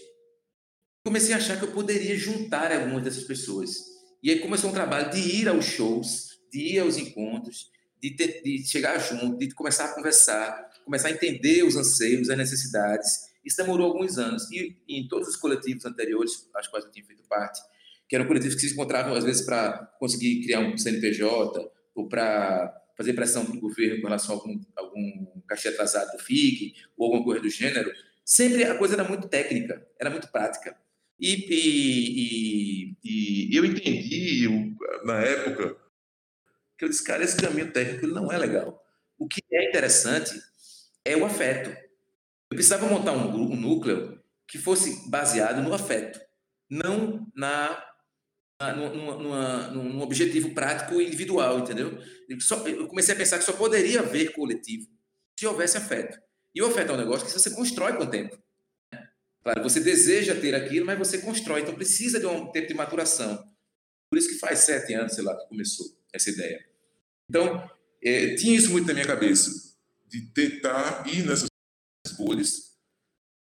[1.06, 3.76] comecei a achar que eu poderia juntar algumas dessas pessoas.
[4.24, 7.70] E aí começou um trabalho de ir aos shows, de ir aos encontros,
[8.02, 12.38] de, ter, de chegar junto, de começar a conversar, começar a entender os anseios, as
[12.38, 13.20] necessidades.
[13.46, 14.50] Isso demorou alguns anos.
[14.52, 17.62] E, em todos os coletivos anteriores, às quais eu tinha feito parte,
[18.10, 22.82] que eram coletivos que se encontravam, às vezes, para conseguir criar um CNPJ ou para
[22.98, 27.06] fazer pressão para o governo com relação a algum, algum cachê atrasado do FIC ou
[27.06, 27.92] alguma coisa do gênero,
[28.24, 30.76] sempre a coisa era muito técnica, era muito prática.
[31.20, 34.76] E, e, e, e eu entendi,
[35.06, 35.78] na época,
[36.78, 38.84] que eu disse, cara, esse caminho técnico não é legal.
[39.18, 40.32] O que é interessante
[41.06, 41.70] é o afeto.
[41.70, 46.20] Eu precisava montar um, um núcleo que fosse baseado no afeto,
[46.70, 47.84] não na,
[48.62, 51.98] na numa, numa, num objetivo prático individual, entendeu?
[52.40, 54.88] Só, eu comecei a pensar que só poderia haver coletivo
[55.38, 56.20] se houvesse afeto.
[56.54, 58.38] E o afeto é um negócio que você constrói com o tempo.
[59.46, 63.48] Claro, você deseja ter aquilo, mas você constrói, então precisa de um tempo de maturação.
[64.10, 66.66] Por isso que faz sete anos, sei lá, que começou essa ideia.
[67.30, 67.70] Então,
[68.04, 69.52] é, tinha isso muito na minha cabeça,
[70.08, 71.48] de tentar ir nessas
[72.18, 72.76] bolhas,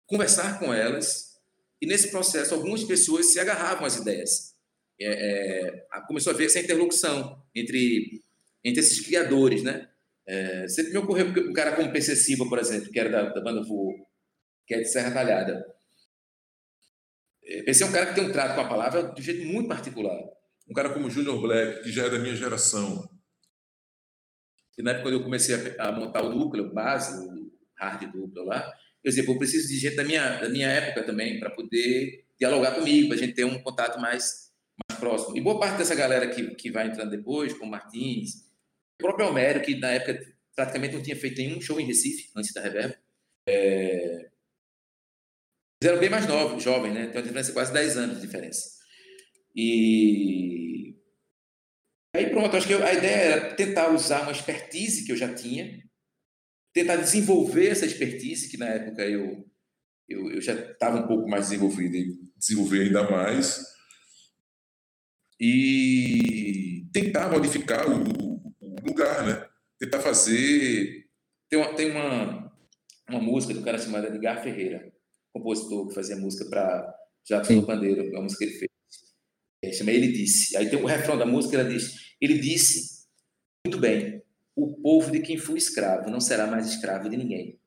[0.06, 1.38] conversar com elas,
[1.82, 4.54] e nesse processo algumas pessoas se agarravam às ideias.
[4.98, 8.24] É, é, começou a haver essa interlocução entre,
[8.64, 9.90] entre esses criadores, né?
[10.26, 13.40] É, sempre me ocorreu um cara como PC Silva, por exemplo, que era da, da
[13.42, 13.92] banda Voo,
[14.66, 15.78] que é de Serra Talhada.
[17.64, 19.68] PC é um cara que tem um trato com a palavra de um jeito muito
[19.68, 20.18] particular.
[20.68, 23.08] Um cara como Junior Black, que já é da minha geração.
[24.78, 28.72] E na época quando eu comecei a, montar o núcleo, base, o hard núcleo lá,
[29.02, 32.74] eu dizia, eu preciso de gente da minha, da minha época também, para poder dialogar
[32.74, 34.52] comigo, para a gente ter um contato mais,
[34.88, 35.36] mais próximo.
[35.36, 38.46] E boa parte dessa galera que, que vai entrando depois, como Martins,
[38.98, 42.52] o próprio Almério, que na época praticamente não tinha feito nenhum show em Recife, antes
[42.52, 42.94] da Reverb,
[43.46, 44.29] é...
[45.88, 47.06] eram bem mais novos, jovens, né?
[47.06, 48.80] Tem uma diferença de quase 10 anos de diferença.
[49.54, 50.94] E
[52.14, 55.82] aí pronto, acho que a ideia era tentar usar uma expertise que eu já tinha,
[56.72, 59.48] tentar desenvolver essa expertise, que na época eu,
[60.08, 63.64] eu, eu já estava um pouco mais desenvolvido e desenvolver ainda mais,
[65.40, 69.48] e tentar modificar o, o lugar, né?
[69.78, 71.06] Tentar fazer.
[71.48, 72.52] Tem uma, tem uma,
[73.08, 74.92] uma música do cara chamado Edgar Ferreira,
[75.32, 76.94] compositor que fazia música para
[77.26, 78.70] Jackson do Pandeiro, é uma música que ele fez.
[79.62, 80.56] É, chama Ele Disse.
[80.56, 83.06] Aí tem o refrão da música, ela diz: Ele disse,
[83.66, 84.22] muito bem,
[84.56, 87.58] o povo de quem foi escravo não será mais escravo de ninguém.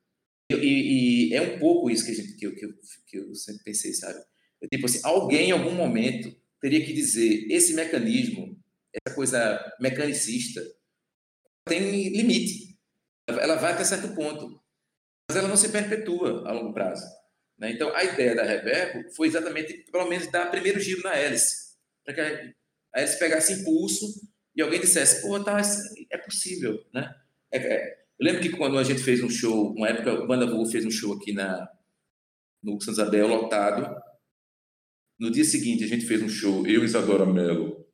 [0.51, 2.73] E, e, e é um pouco isso que, a gente, que, eu, que, eu,
[3.07, 4.19] que eu sempre pensei, sabe?
[4.61, 8.59] Eu, tipo assim, alguém em algum momento teria que dizer: esse mecanismo,
[8.93, 10.61] essa coisa mecanicista,
[11.65, 12.77] tem limite.
[13.27, 14.59] Ela vai até certo ponto,
[15.29, 17.05] mas ela não se perpetua a longo prazo.
[17.57, 17.71] Né?
[17.71, 22.13] Então, a ideia da Reverbo foi exatamente, pelo menos, dar primeiro giro na hélice, para
[22.13, 24.05] que a hélice pegasse impulso
[24.55, 25.61] e alguém dissesse: pô, tá,
[26.11, 26.83] é possível.
[26.93, 27.13] Né?
[27.51, 28.03] É, é.
[28.19, 30.85] Eu lembro que quando a gente fez um show, uma época, a Banda Voo fez
[30.85, 31.67] um show aqui na,
[32.61, 34.01] no Santa Isabel, lotado.
[35.19, 37.85] No dia seguinte, a gente fez um show, eu, Isadora Mello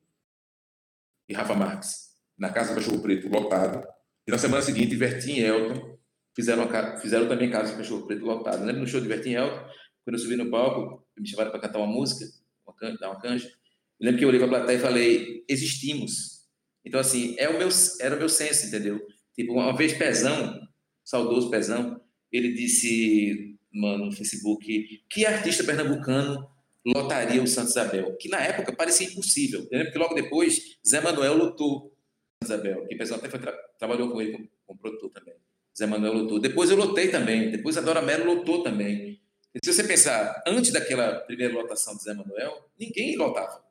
[1.28, 3.86] e Rafa Marques, na Casa do Cachorro Preto, lotado.
[4.26, 5.99] E na semana seguinte, Vertim e Elton
[6.34, 6.68] fizeram,
[7.00, 8.64] fizeram também Casa do Cachorro Preto, lotado.
[8.64, 9.64] Lembra no show de Vertim e Elton,
[10.04, 12.24] quando eu subi no palco, me chamaram para cantar uma música,
[12.66, 13.46] uma, dar uma canja.
[13.46, 16.40] Eu lembro que eu olhei para a plateia e falei: existimos.
[16.84, 17.68] Então, assim, é o meu,
[18.00, 19.00] era o meu senso, entendeu?
[19.34, 20.60] Tipo, uma vez Pezão,
[21.04, 22.00] saudoso Pezão,
[22.32, 26.48] ele disse mano, no Facebook que artista pernambucano
[26.84, 29.66] lotaria o Santa Isabel, que na época parecia impossível.
[29.70, 31.94] Eu lembro que logo depois Zé Manuel lotou
[32.42, 35.34] Santa Isabel, que o pessoal até foi tra trabalhou com ele como, como, produtor também.
[35.76, 36.38] Zé Manuel lotou.
[36.38, 39.20] Depois eu lotei também, depois a Dora Mello lotou também.
[39.54, 43.64] E se você pensar, antes daquela primeira lotação de Zé Manuel, ninguém lotava.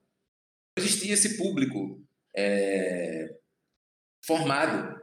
[0.77, 2.01] Não existia esse público
[2.35, 3.35] é,
[4.25, 5.01] formado.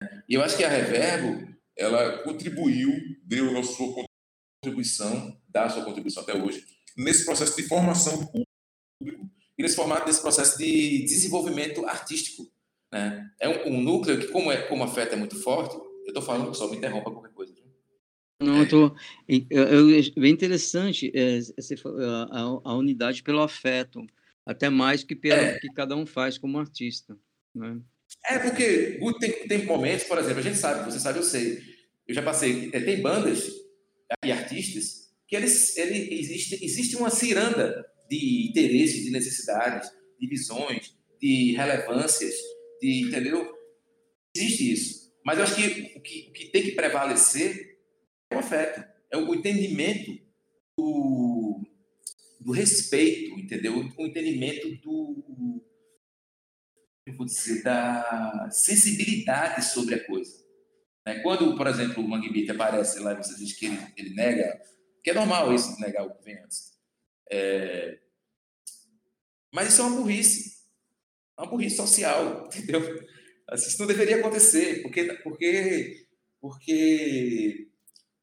[0.00, 0.24] Né?
[0.28, 2.92] E eu acho que a Reverbo, ela contribuiu,
[3.24, 3.94] deu a sua
[4.62, 6.64] contribuição, dá a sua contribuição até hoje,
[6.96, 12.50] nesse processo de formação do público e nesse formato desse processo de desenvolvimento artístico.
[12.92, 13.30] Né?
[13.40, 16.22] É um, um núcleo que, como, é, como a feta é muito forte, eu estou
[16.22, 17.54] falando, pessoal, me interrompa qualquer coisa.
[18.40, 18.96] Não, eu tô,
[19.28, 21.38] eu, eu, bem interessante é,
[22.30, 24.04] a, a, unidade pelo afeto,
[24.44, 25.58] até mais que pelo é.
[25.58, 27.16] que cada um faz como artista.
[27.54, 27.80] Né?
[28.26, 31.62] É porque tem, tem momentos, por exemplo, a gente sabe, você sabe, eu sei.
[32.06, 33.50] Eu já passei, é, tem bandas
[34.24, 39.90] e artistas que eles, ele, existe, existe uma ciranda de interesses, de necessidades,
[40.20, 42.34] de visões, de relevâncias,
[42.80, 43.50] de, entendeu?
[44.36, 45.03] Existe isso.
[45.24, 47.78] Mas eu acho que o que, que tem que prevalecer
[48.30, 50.20] é o afeto, é o entendimento
[50.76, 51.62] do,
[52.40, 53.76] do respeito, entendeu?
[53.96, 55.64] O entendimento do,
[57.06, 60.44] eu vou dizer, da sensibilidade sobre a coisa.
[61.06, 61.20] Né?
[61.20, 64.60] Quando, por exemplo, o Mangue Beat aparece lá e você diz que ele, ele nega
[65.02, 66.72] que é normal isso, negar o que vem antes.
[67.30, 68.00] É...
[69.52, 70.64] Mas isso é uma burrice.
[71.38, 72.80] É uma burrice social, entendeu?
[73.48, 76.06] Assim, isso não deveria acontecer, porque, porque,
[76.40, 77.68] porque,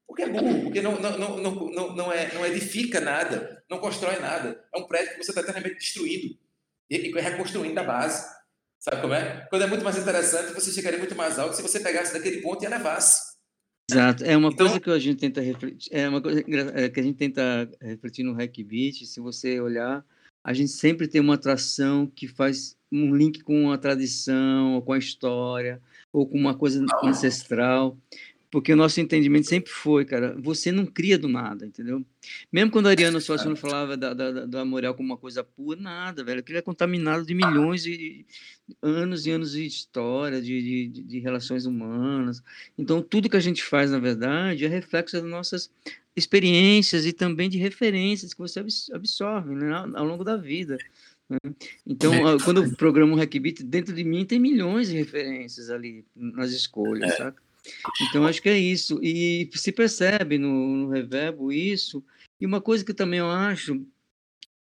[0.06, 1.36] porque é burro, porque não, não, não,
[1.70, 4.62] não, não, é, não edifica nada, não constrói nada.
[4.74, 6.36] É um prédio que você está eternamente destruindo
[6.90, 8.24] e reconstruindo a base.
[8.78, 9.46] Sabe como é?
[9.48, 12.62] Quando é muito mais interessante, você chegaria muito mais alto se você pegasse daquele ponto
[12.62, 13.32] e elevasse.
[13.90, 14.24] Exato.
[14.24, 16.40] É uma então, coisa que a gente tenta refletir, é uma coisa
[16.74, 20.04] é, que a gente tenta refletir no Hackbeat, se você olhar,
[20.44, 24.92] a gente sempre tem uma atração que faz um link com a tradição, ou com
[24.92, 25.80] a história,
[26.12, 27.96] ou com uma coisa ancestral.
[28.50, 32.04] Porque o nosso entendimento sempre foi, cara, você não cria do nada, entendeu?
[32.52, 36.22] Mesmo quando a Ariana Suassuna falava da, da, da Morel como uma coisa pura, nada,
[36.22, 36.40] velho.
[36.40, 38.26] Aquilo é contaminado de milhões de
[38.82, 42.42] anos e anos de história, de, de, de relações humanas.
[42.76, 45.70] Então, tudo que a gente faz, na verdade, é reflexo das nossas
[46.14, 50.76] experiências e também de referências que você absorve né, ao longo da vida.
[51.28, 51.38] Né?
[51.86, 52.12] Então,
[52.44, 57.18] quando eu programo um Hackbeat, dentro de mim tem milhões de referências ali nas escolhas,
[57.18, 57.32] é.
[58.08, 58.98] Então, acho que é isso.
[59.02, 62.04] E se percebe no, no Reverbo isso.
[62.40, 63.86] E uma coisa que também eu acho,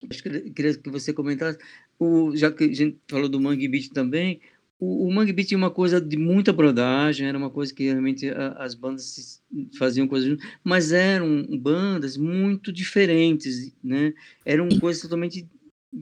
[0.08, 1.58] acho que queria que você comentasse,
[1.98, 4.40] o, já que a gente falou do Mangue Beat também,
[4.80, 8.74] o, Mangue Beat tinha uma coisa de muita brodagem, era uma coisa que realmente as
[8.74, 9.42] bandas
[9.78, 14.14] faziam coisas juntas, mas eram bandas muito diferentes, né?
[14.44, 15.46] Eram coisas totalmente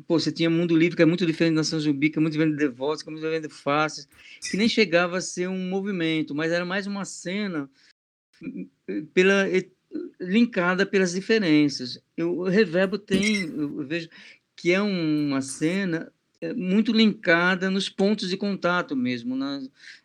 [0.07, 2.35] Pô, você tinha Mundo Livre, que é muito diferente da São Zumbi, que é muito
[2.35, 4.07] diferente de Devotos, que é muito diferente de Faces,
[4.51, 7.71] que nem chegava a ser um movimento, mas era mais uma cena
[9.15, 9.47] pela,
[10.21, 11.99] linkada pelas diferenças.
[12.15, 14.11] Eu, o Reverbo tem, eu vejo
[14.55, 16.13] que é uma cena
[16.57, 19.35] muito linkada nos pontos de contato mesmo.
[19.37, 19.61] Na,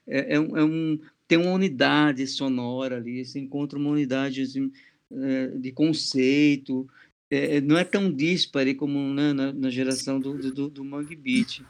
[0.07, 4.71] é, é, é um, tem uma unidade sonora ali, você encontra uma unidade assim,
[5.11, 6.87] é, de conceito,
[7.29, 11.61] é, não é tão dispare como né, na, na, geração do, do, do Mangue Beat.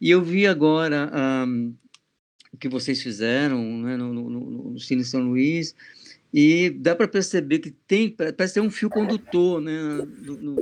[0.00, 1.10] E eu vi agora
[1.46, 1.74] um,
[2.52, 5.74] o que vocês fizeram né, no, no, no, no Cine São Luís,
[6.32, 9.72] e dá para perceber que tem, parece ter um fio condutor né,
[10.22, 10.56] no,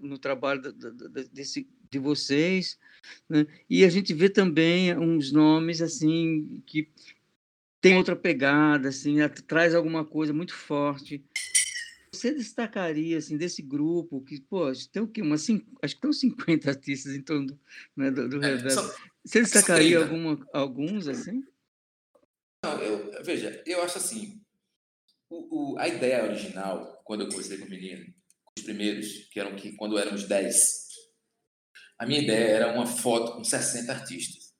[0.00, 2.78] no trabalho da, da, desse, de vocês,
[3.28, 3.46] né?
[3.68, 6.88] e a gente vê também uns nomes assim que
[7.80, 9.16] tem outra pegada, assim,
[9.46, 11.24] traz alguma coisa muito forte
[12.14, 15.22] você destacaria assim desse grupo que, pô, tem o quê?
[15.22, 17.60] Umas cinco, acho que tem uns 50 artistas em torno do,
[17.96, 21.42] né, do, do é, só, Você destacaria alguma, alguns assim?
[22.64, 24.40] Não, eu, veja, eu acho assim,
[25.28, 28.14] o, o, a ideia original, quando eu conversei com o menino,
[28.56, 30.81] os primeiros, que eram que quando éramos 10,
[31.98, 34.52] a minha ideia era uma foto com 60 artistas.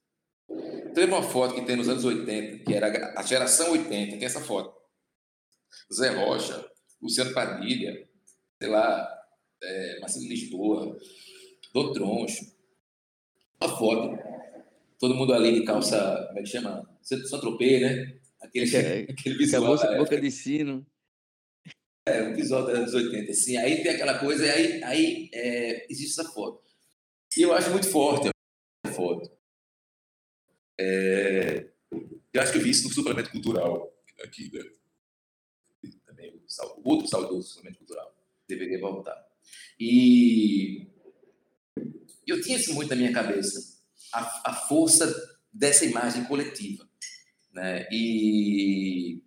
[0.93, 4.27] Teve uma foto que tem nos anos 80, que era a geração 80, que é
[4.27, 4.73] essa foto.
[5.93, 6.63] Zé Rocha,
[7.01, 8.07] Luciano Padilha,
[8.61, 9.07] sei lá,
[9.61, 10.97] é, Marcelo Lisboa,
[11.73, 12.45] do Troncho.
[13.61, 14.17] Uma foto.
[14.99, 16.89] Todo mundo ali de calça, como é que chama?
[17.01, 18.19] Santropê, né?
[18.41, 19.73] Aquele, é, aquele visual.
[19.73, 20.85] Acabou boca de sino.
[22.05, 23.57] É, o visual dos anos 80, assim.
[23.57, 26.61] Aí tem aquela coisa, e aí, aí é, existe essa foto.
[27.37, 28.29] E eu acho muito forte
[28.85, 29.31] a foto.
[30.79, 31.69] É,
[32.33, 34.63] eu acho que eu vi isso no suplemento cultural aqui, né?
[36.83, 38.15] o outro saudoso suplemento cultural.
[38.47, 39.15] Deveria voltar.
[39.79, 40.87] E
[42.27, 43.79] eu tinha isso muito na minha cabeça,
[44.13, 46.87] a, a força dessa imagem coletiva.
[47.51, 47.87] Né?
[47.91, 49.21] E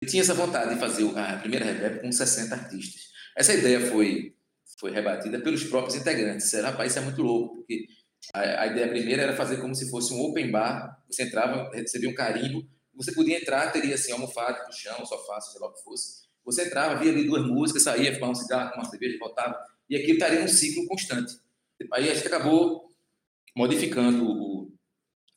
[0.00, 3.12] eu tinha essa vontade de fazer a primeira reverb com 60 artistas.
[3.36, 4.36] Essa ideia foi,
[4.78, 6.44] foi rebatida pelos próprios integrantes.
[6.44, 7.86] Disseram, rapaz, isso é muito louco, porque
[8.34, 11.02] a, a, ideia primeira era fazer como se fosse um open bar.
[11.10, 15.68] Você entrava, recebia um carimbo, você podia entrar, teria assim, almofada chão, sofá, sei lá
[15.68, 16.22] o que fosse.
[16.44, 19.56] Você entrava, via ali duas músicas, saía, fumava um cigarro, uma cerveja, voltava,
[19.88, 21.34] e aquilo estaria num ciclo constante.
[21.92, 22.88] Aí a gente acabou
[23.56, 24.72] modificando o,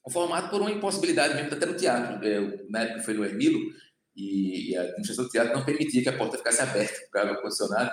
[0.05, 2.23] o formato por uma impossibilidade mesmo, até no teatro.
[2.25, 3.59] Eu, na época foi no Hermilo,
[4.15, 7.41] e, a administração do teatro não permitia que a porta ficasse aberta por causa do
[7.41, 7.91] condicionado.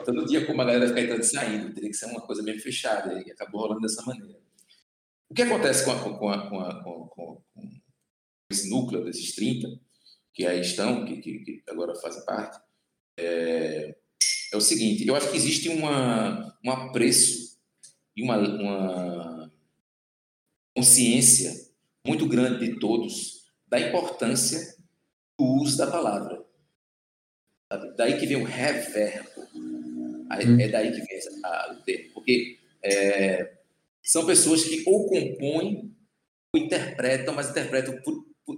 [0.00, 2.42] Então não tinha como a galera ficar entrando e saindo, teria que ser uma coisa
[2.42, 4.38] meio fechada, e acabou rolando dessa maneira.
[5.28, 7.42] O que acontece com, a, com, a, com, a, com
[8.50, 9.68] esse núcleo desses 30
[10.38, 12.60] que aí estão, que, que, que agora fazem parte,
[13.18, 13.96] é,
[14.52, 17.58] é, o seguinte: eu acho que existe uma, um apreço
[18.16, 19.52] e uma, uma
[20.76, 21.52] consciência
[22.06, 24.77] muito grande de todos da importância
[25.38, 26.44] do uso da palavra.
[27.72, 27.96] Sabe?
[27.96, 29.46] Daí que vem o reverbo.
[29.54, 30.26] Hum.
[30.30, 32.10] É daí que vem a, o termo.
[32.14, 33.52] Porque é,
[34.02, 35.94] são pessoas que ou compõem
[36.54, 38.56] ou interpretam, mas interpretam por, por,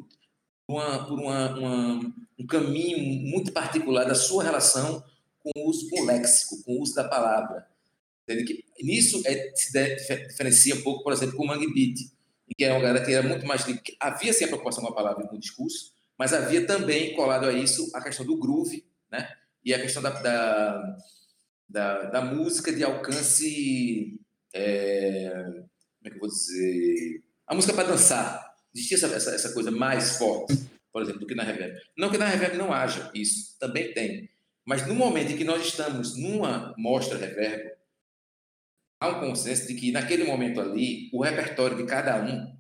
[0.69, 5.05] uma, por uma, uma, um caminho muito particular da sua relação
[5.41, 7.67] com o uso com o léxico, com o uso da palavra.
[8.27, 9.73] Que, nisso é, se
[10.29, 11.99] diferencia um pouco, por exemplo, com o Mangue Beat,
[12.57, 13.65] que é uma galera que era muito mais.
[13.99, 17.91] Havia sim a preocupação com a palavra no discurso, mas havia também colado a isso
[17.95, 19.27] a questão do groove, né?
[19.65, 20.97] E a questão da, da,
[21.67, 24.21] da, da música de alcance.
[24.53, 27.25] É, como é que eu vou dizer?
[27.47, 30.55] A música para dançar, Existia essa, essa, essa coisa mais forte,
[30.93, 31.75] por exemplo, do que na reverb.
[31.97, 34.29] Não que na reverb não haja isso, também tem.
[34.67, 37.73] Mas no momento em que nós estamos numa mostra reverb,
[39.01, 42.60] há um consenso de que naquele momento ali, o repertório de cada um,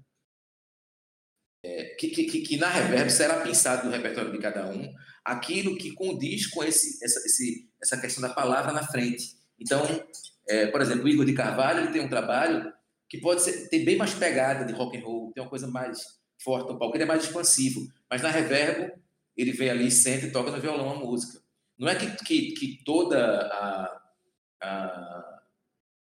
[2.07, 4.93] é, que, que, que, na reverb será pensado no repertório de cada um,
[5.25, 9.37] aquilo que condiz com esse, essa, esse, essa questão da palavra na frente.
[9.59, 9.83] Então,
[10.49, 12.73] é, por exemplo, o Igor de Carvalho ele tem um trabalho
[13.09, 15.99] que pode ser, ter bem mais pegada de rock and roll, tem uma coisa mais
[16.43, 17.87] forte no palco, ele é mais expansivo.
[18.09, 18.93] Mas na reverbo,
[19.37, 21.41] ele vem ali, senta e toca no violão a música.
[21.79, 24.01] Não é que, que, que toda a,
[24.61, 25.41] a,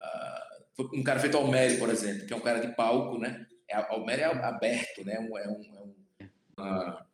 [0.00, 0.44] a
[0.92, 3.46] um cara feito Almério, por exemplo, que é um cara de palco, né?
[3.68, 5.18] É, Almério é aberto, né?
[5.18, 5.94] Um, é um, é um
[6.56, 7.06] uma,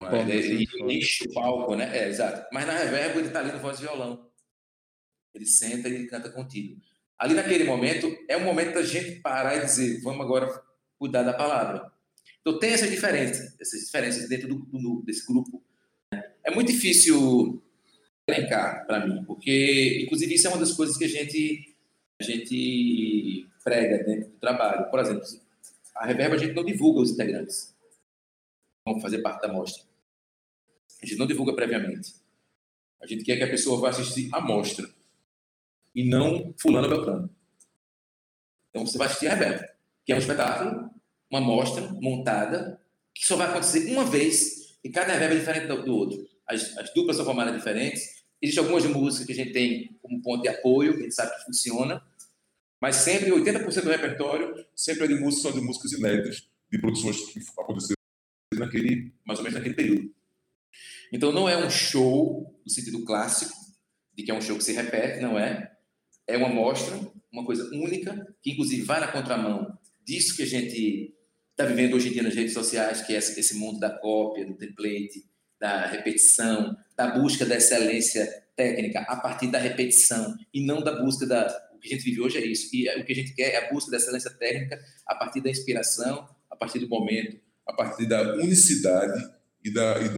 [0.00, 1.96] uma, ele, ele enche o palco, né?
[1.96, 2.46] É, exato.
[2.52, 4.28] Mas na reverb ele tá ali no voz e violão.
[5.34, 6.80] Ele senta e ele canta contigo.
[7.18, 10.48] Ali naquele momento, é um momento da gente parar e dizer, vamos agora
[10.98, 11.90] cuidar da palavra.
[12.40, 15.62] Então tem essas diferenças, essas diferenças dentro do, do desse grupo.
[16.44, 17.62] É muito difícil
[18.28, 21.74] elencar para mim, porque inclusive isso é uma das coisas que a gente
[22.20, 24.90] a gente prega dentro do trabalho.
[24.90, 25.22] Por exemplo,
[25.96, 27.74] a Reverb a gente não divulga os integrantes.
[28.84, 29.82] Vão fazer parte da mostra.
[31.02, 32.14] A gente não divulga previamente.
[33.00, 34.88] A gente quer que a pessoa vá assistir a mostra
[35.94, 37.30] e não fulano beltrano.
[38.70, 39.66] Então você vai assistir a Reverb,
[40.04, 40.90] que é um espetáculo,
[41.30, 42.80] uma mostra montada,
[43.14, 46.28] que só vai acontecer uma vez e cada Reverb é diferente do, outro.
[46.46, 50.42] As, as duplas são formadas diferentes, Existem algumas músicas que a gente tem como ponto
[50.42, 52.02] de apoio, que a gente sabe que funciona,
[52.80, 57.16] mas sempre 80% do repertório sempre é de músicas, são de músicas inéditas, de produções
[57.32, 57.96] que aconteceram
[58.54, 60.14] naquele, mais ou menos naquele período.
[61.12, 63.54] Então não é um show no sentido clássico,
[64.14, 65.72] de que é um show que se repete, não é.
[66.26, 66.98] É uma mostra,
[67.30, 71.14] uma coisa única, que inclusive vai na contramão disso que a gente
[71.50, 74.54] está vivendo hoje em dia nas redes sociais, que é esse mundo da cópia, do
[74.54, 75.24] template,
[75.58, 81.26] da repetição, da busca da excelência técnica a partir da repetição e não da busca
[81.26, 81.46] da
[81.76, 83.66] o que a gente vive hoje é isso e o que a gente quer é
[83.66, 88.06] a busca da excelência técnica a partir da inspiração, a partir do momento, a partir
[88.06, 89.22] da unicidade
[89.62, 90.14] e da, e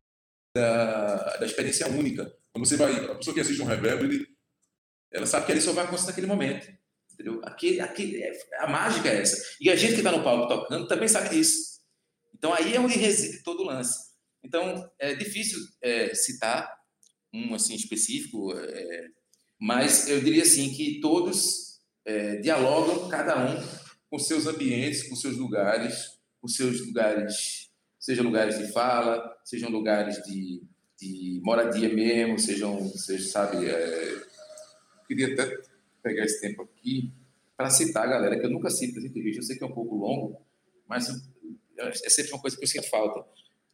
[0.56, 2.32] da, da experiência única.
[2.52, 4.26] Quando você vai, a pessoa que assiste um reverb, ele,
[5.12, 6.72] ela sabe que ele só vai acontecer naquele momento.
[7.12, 7.40] Entendeu?
[7.44, 8.24] Aquele, aquele,
[8.58, 9.56] a mágica é essa.
[9.60, 11.78] E a gente que está no palco tocando também sabe disso.
[12.34, 14.08] Então aí é onde reside todo o lance.
[14.44, 16.72] Então, é difícil é, citar
[17.32, 19.08] um assim específico, é,
[19.60, 23.62] mas eu diria assim que todos é, dialogam, cada um
[24.10, 30.16] com seus ambientes, com seus lugares, com seus lugares, sejam lugares de fala, sejam lugares
[30.22, 30.62] de,
[30.98, 34.22] de moradia mesmo, sejam, seja, sabe, é,
[35.06, 35.56] queria até
[36.02, 37.12] pegar esse tempo aqui
[37.56, 39.74] para citar a galera, que eu nunca cito nas entrevistas, eu sei que é um
[39.74, 40.40] pouco longo,
[40.86, 41.08] mas
[41.78, 43.28] é sempre uma coisa que eu sinto falta.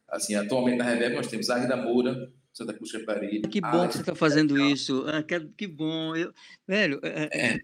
[0.09, 3.49] Assim, atualmente na Reverb nós temos Águida Moura, Santa Cruz Caparibe.
[3.49, 5.03] Que bom Alex, que você está fazendo isso.
[5.07, 6.15] Ah, que, que, bom.
[6.15, 6.33] Eu,
[6.65, 7.47] velho, é, é.
[7.53, 7.61] é.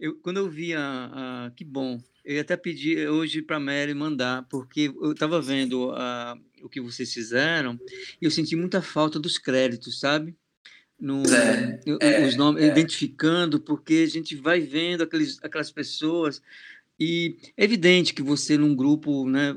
[0.00, 1.10] eu, quando eu vi a,
[1.46, 2.00] a, Que bom.
[2.24, 6.80] Eu até pedi hoje para a Mary mandar, porque eu estava vendo a, o que
[6.80, 7.78] vocês fizeram
[8.20, 10.34] e eu senti muita falta dos créditos, sabe?
[10.98, 11.22] No,
[12.00, 12.68] é, os nomes, é.
[12.68, 16.40] identificando, porque a gente vai vendo aqueles, aquelas pessoas
[16.98, 19.54] e é evidente que você, num grupo, né,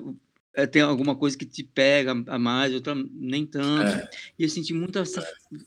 [0.55, 3.87] é, tem alguma coisa que te pega a mais, outra nem tanto.
[3.87, 4.09] É.
[4.39, 5.21] E eu senti muito essa,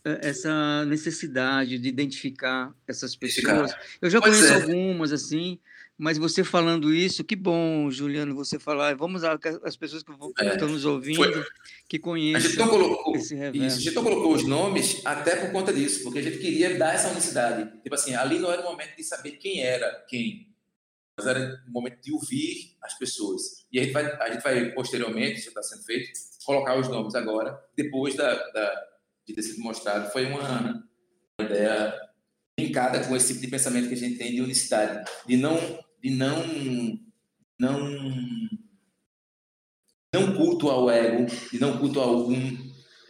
[0.05, 3.75] é, essa necessidade de identificar essas pessoas.
[4.01, 4.63] Eu já pois conheço é.
[4.63, 5.59] algumas, assim,
[5.97, 8.97] mas você falando isso, que bom, Juliano, você falar.
[8.97, 10.53] Vamos as pessoas que é.
[10.53, 11.45] estão nos ouvindo, Foi.
[11.89, 15.53] que conheçam a gente não colocou, Isso, a gente não colocou os nomes até por
[15.53, 17.71] conta disso, porque a gente queria dar essa unicidade.
[17.83, 20.49] Tipo assim, ali não era o momento de saber quem era quem
[21.19, 23.58] mas era o momento de ouvir as pessoas.
[23.73, 26.11] E a gente vai, a gente vai posteriormente, isso está sendo feito,
[26.45, 28.87] colocar os nomes agora, depois da, da,
[29.27, 30.11] de ter sido mostrado.
[30.11, 30.83] Foi uma,
[31.41, 31.95] ideia
[32.59, 35.57] linkada com esse tipo de pensamento que a gente tem de unicidade, de não,
[36.03, 36.45] de não,
[37.59, 37.99] não,
[40.15, 42.57] não culto ao ego, de não culto ao um,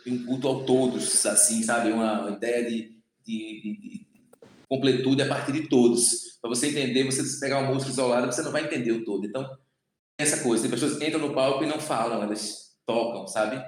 [0.04, 1.90] de um culto ao todos, assim, sabe?
[1.90, 4.06] Uma ideia de, de, de, de
[4.68, 8.52] completude a partir de todos para você entender, você pegar uma música isolada, você não
[8.52, 9.26] vai entender o todo.
[9.26, 9.48] Então,
[10.18, 13.64] essa coisa, tem pessoas entram no palco e não falam, elas tocam, sabe?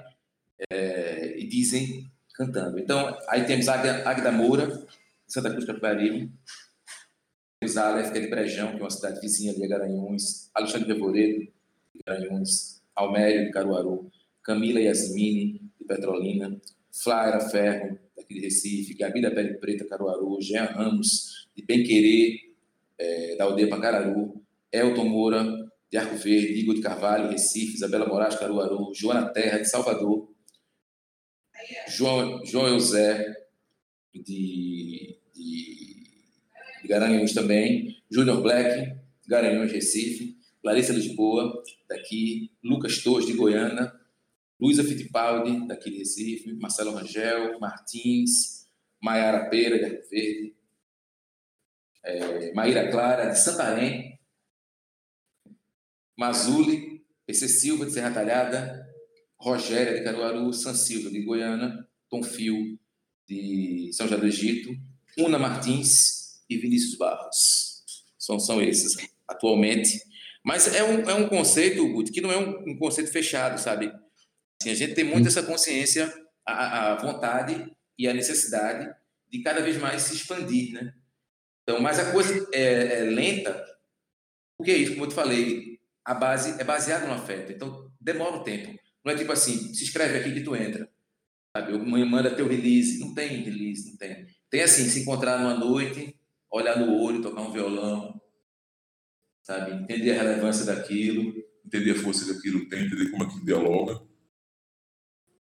[0.69, 2.77] É, e dizem cantando.
[2.77, 4.85] Então, aí temos Agda Moura,
[5.25, 6.29] Santa Cruz do Capibaribe,
[7.59, 11.39] temos Aleph, que é de Brejão, que é uma cidade vizinha de Garanhuns, Alexandre Revoredo,
[11.39, 14.11] de Garanhuns, Almério, de Caruaru,
[14.43, 16.59] Camila Yasmini, de Petrolina,
[16.91, 22.51] Flaira Ferro, daqui de Recife, Gabi da Pele Preta, Caruaru, Jean Ramos, de Bem Querer,
[22.97, 25.60] é, da aldeia Pacararu, Elton Moura,
[25.91, 30.29] de Arco Verde, Igor de Carvalho, Recife, Isabela Moraes, Caruaru, Joana Terra, de Salvador,
[31.89, 33.25] João, João Eusé,
[34.13, 35.19] de, de,
[36.81, 38.95] de Garanhuns também, Júnior Black,
[39.27, 43.91] Garanhuns, Recife, Larissa Lisboa, daqui, Lucas Torres, de Goiânia,
[44.59, 48.65] Luísa Fittipaldi, daqui de Recife, Marcelo Rangel, Martins,
[49.01, 50.55] Maiara Pera, de Arco Verde,
[52.03, 54.10] é, Maíra Clara, de Santarém,
[56.17, 58.87] Mazuli, PC Silva, de Serra Talhada,
[59.39, 62.79] Rogéria, de Caruaru, San Silva, de Goiânia, Tom Fio,
[63.27, 64.69] de São José do Egito,
[65.17, 67.83] Una Martins e Vinícius Barros.
[68.17, 68.95] São, são esses,
[69.27, 69.99] atualmente.
[70.43, 73.91] Mas é um, é um conceito, Guti, que não é um, um, conceito fechado, sabe?
[74.59, 76.13] Assim, a gente tem muito essa consciência,
[76.45, 78.93] a, a vontade e a necessidade
[79.29, 80.93] de cada vez mais se expandir, né?
[81.63, 83.65] Então, mas a coisa é, é lenta,
[84.57, 85.70] porque é isso, como eu te falei,
[86.05, 88.77] a base é baseada no afeto, então demora um tempo.
[89.03, 90.89] Não é tipo assim, se inscreve aqui que tu entra.
[91.55, 91.77] Sabe?
[91.77, 94.25] Mãe manda teu release, não tem release, não tem.
[94.49, 96.15] Tem assim, se encontrar numa noite,
[96.49, 98.21] olhar no olho, tocar um violão,
[99.43, 99.73] sabe?
[99.73, 101.33] Entender a relevância daquilo,
[101.65, 104.01] entender a força daquilo, entender como aquilo dialoga.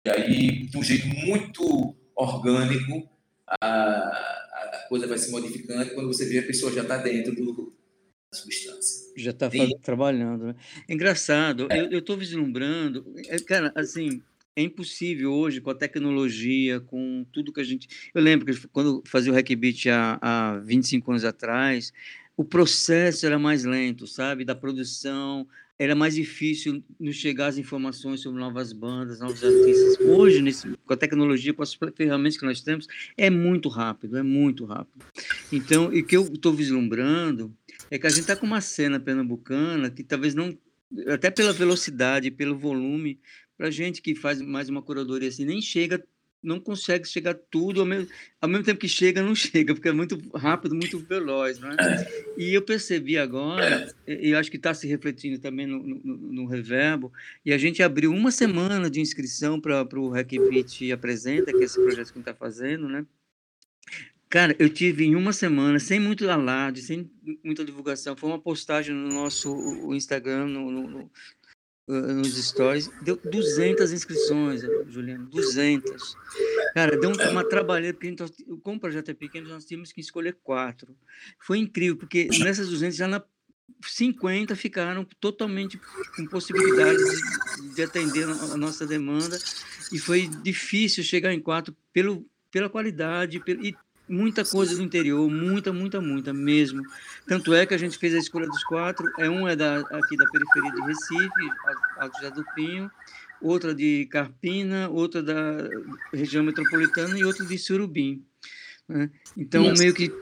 [0.06, 3.08] E aí, de um jeito muito orgânico,
[3.60, 7.74] a, a coisa vai se modificando quando você vê a pessoa já está dentro do,
[8.30, 9.03] da substância.
[9.16, 9.50] Já está
[9.82, 10.54] trabalhando, né?
[10.88, 11.88] Engraçado, é.
[11.92, 14.22] eu estou vislumbrando, é, cara, assim,
[14.56, 17.88] é impossível hoje, com a tecnologia, com tudo que a gente.
[18.14, 21.92] Eu lembro que quando fazia o Hackbeat há, há 25 anos atrás,
[22.36, 24.44] o processo era mais lento, sabe?
[24.44, 25.46] Da produção,
[25.78, 29.98] era mais difícil nos chegar as informações sobre novas bandas, novos artistas.
[30.06, 32.86] Hoje, nesse, com a tecnologia, com as ferramentas que nós temos,
[33.16, 35.04] é muito rápido, é muito rápido.
[35.52, 37.52] Então, e o que eu estou vislumbrando
[37.90, 40.56] é que a gente está com uma cena pernambucana que talvez não,
[41.08, 43.20] até pela velocidade, pelo volume,
[43.56, 46.02] para gente que faz mais uma curadoria assim, nem chega
[46.44, 48.08] não consegue chegar tudo ao mesmo,
[48.40, 51.76] ao mesmo tempo que chega, não chega, porque é muito rápido, muito veloz, não é?
[52.36, 56.46] E eu percebi agora, e eu acho que está se refletindo também no, no, no,
[56.46, 57.10] Reverbo,
[57.44, 61.80] e a gente abriu uma semana de inscrição para o Hackbeat Apresenta, que é esse
[61.80, 63.06] projeto que a gente está fazendo, né?
[64.28, 67.10] Cara, eu tive em uma semana, sem muito alarde, sem
[67.44, 71.10] muita divulgação, foi uma postagem no nosso Instagram, no, no,
[71.86, 76.16] nos stories, deu 200 inscrições, Juliano, 200.
[76.74, 78.24] Cara, deu uma trabalheira, porque gente,
[78.62, 80.96] como o projeto é pequeno, nós tínhamos que escolher quatro.
[81.38, 83.22] Foi incrível, porque nessas 200, já na
[83.82, 85.78] 50 ficaram totalmente
[86.16, 87.02] com possibilidades
[87.60, 89.38] de, de atender a nossa demanda,
[89.92, 93.74] e foi difícil chegar em quatro pelo, pela qualidade e
[94.08, 96.82] muita coisa do interior, muita, muita, muita mesmo.
[97.26, 99.10] Tanto é que a gente fez a escolha dos quatro.
[99.18, 101.50] É um é da, aqui da periferia de Recife,
[101.98, 102.90] Alto José do Pinho,
[103.40, 105.68] outra de Carpina, outra da
[106.12, 108.24] região metropolitana e outra de Surubim.
[108.88, 109.10] Né?
[109.36, 109.82] Então, Nossa.
[109.82, 110.12] meio que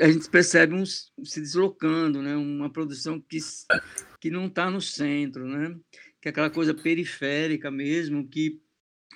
[0.00, 2.36] a gente percebe uns se deslocando, né?
[2.36, 3.38] uma produção que,
[4.20, 5.76] que não está no centro, né?
[6.20, 8.60] que é aquela coisa periférica mesmo, que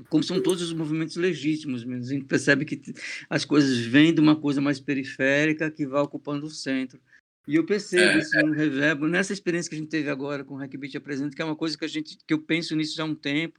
[0.08, 2.04] como são todos os movimentos legítimos mesmo.
[2.04, 2.80] A gente percebe que
[3.28, 7.00] as coisas vêm de uma coisa mais periférica que vai ocupando o centro.
[7.46, 10.54] E eu percebo é, isso no reverbo, nessa experiência que a gente teve agora com
[10.54, 13.02] o Hackbeat Apresenta, que é uma coisa que a gente que eu penso nisso já
[13.02, 13.58] há um tempo.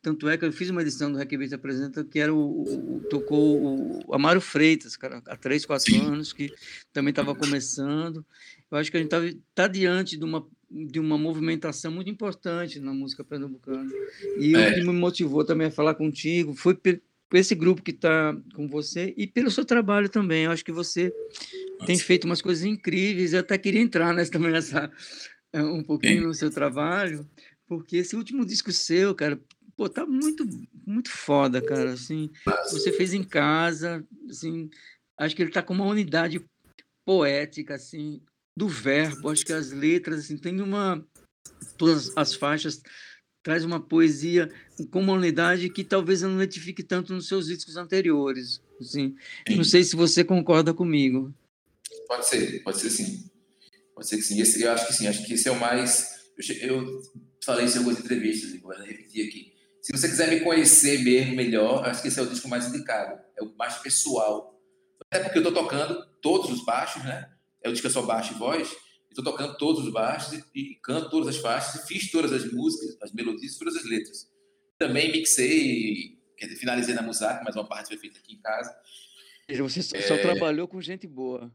[0.00, 4.04] Tanto é que eu fiz uma edição do Hackbeat Apresenta que era o, o tocou
[4.06, 6.52] o Amaro Freitas, cara, há três, quatro anos, que
[6.92, 8.24] também estava começando.
[8.70, 12.80] Eu acho que a gente está tá diante de uma de uma movimentação muito importante
[12.80, 13.88] na música pernambucana.
[14.38, 14.70] E é.
[14.70, 17.00] o que me motivou também a falar contigo foi por
[17.32, 20.44] esse grupo que está com você e pelo seu trabalho também.
[20.44, 21.14] Eu acho que você
[21.74, 21.86] Nossa.
[21.86, 23.32] tem feito umas coisas incríveis.
[23.32, 24.90] Eu até queria entrar nessa, também nessa,
[25.52, 26.26] é, um pouquinho Sim.
[26.26, 27.28] no seu trabalho,
[27.68, 29.40] porque esse último disco seu, cara,
[29.76, 30.44] pô, tá muito,
[30.84, 31.92] muito foda, cara.
[31.92, 32.30] Assim,
[32.70, 34.68] você fez em casa, assim,
[35.16, 36.44] acho que ele tá com uma unidade
[37.04, 38.20] poética, assim,
[38.56, 41.04] do verbo, acho que as letras, assim, tem uma.
[41.76, 42.80] Todas as faixas
[43.42, 44.50] traz uma poesia
[44.90, 48.60] com uma unidade que talvez eu não identifique tanto nos seus discos anteriores.
[48.80, 49.14] Assim.
[49.50, 51.32] Não sei se você concorda comigo.
[52.08, 53.30] Pode ser, pode ser sim.
[53.94, 54.40] Pode ser que sim.
[54.40, 56.30] Esse, eu acho que sim, acho que esse é o mais.
[56.62, 57.02] Eu, eu
[57.44, 59.52] falei isso em algumas entrevistas, vou repetir aqui.
[59.82, 63.20] Se você quiser me conhecer mesmo melhor, acho que esse é o disco mais indicado.
[63.38, 64.58] É o mais pessoal.
[65.10, 67.30] Até porque eu estou tocando todos os baixos, né?
[67.64, 68.76] É o disco é só baixo e voz,
[69.08, 72.52] estou tocando todos os baixos e, e, canto todas as faixas e fiz todas as
[72.52, 74.30] músicas, as melodias, todas as letras.
[74.78, 78.76] Também mixei, quer dizer, finalizei na Musac, mas uma parte foi feita aqui em casa.
[79.58, 80.02] Você só, é...
[80.02, 81.50] só trabalhou com gente boa.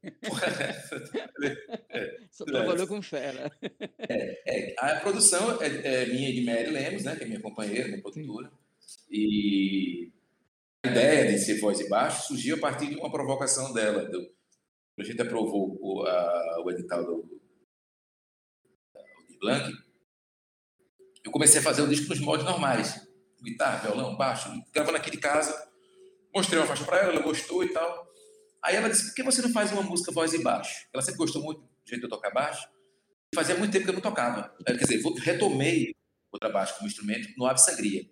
[1.90, 3.50] é, só trabalhou com fera.
[3.98, 7.40] É, é, a produção é, é, minha e de Mary Lemos, né, que é minha
[7.40, 8.50] companheira, minha produtora.
[9.10, 10.12] E
[10.84, 14.30] a ideia de ser voz e baixo surgiu a partir de uma provocação dela, do,
[15.00, 17.38] a gente aprovou o, a, o edital do,
[19.40, 19.72] Blanc,
[21.24, 23.06] eu comecei a fazer o disco nos modos normais.
[23.42, 25.68] Guitarra, violão, baixo, gravando aqui de casa.
[26.34, 28.06] Mostrei uma faixa para ela, ela gostou e tal.
[28.62, 30.86] Aí ela disse, por que você não faz uma música voz e baixo?
[30.92, 32.68] Ela sempre gostou muito do jeito de eu tocar baixo.
[33.34, 34.54] Fazia muito tempo que eu não tocava.
[34.66, 35.94] Quer dizer, retomei
[36.32, 38.04] o trabalho como instrumento no Ave Sangria.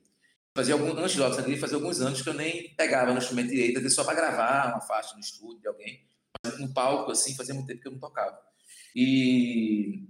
[0.56, 3.50] Fazia algum, antes do Ave Sangria, fazia alguns anos que eu nem pegava no instrumento
[3.50, 6.06] direito, só para gravar uma faixa no estúdio de alguém
[6.58, 8.38] no palco, assim, fazia muito tempo que eu não tocava.
[8.94, 10.04] E,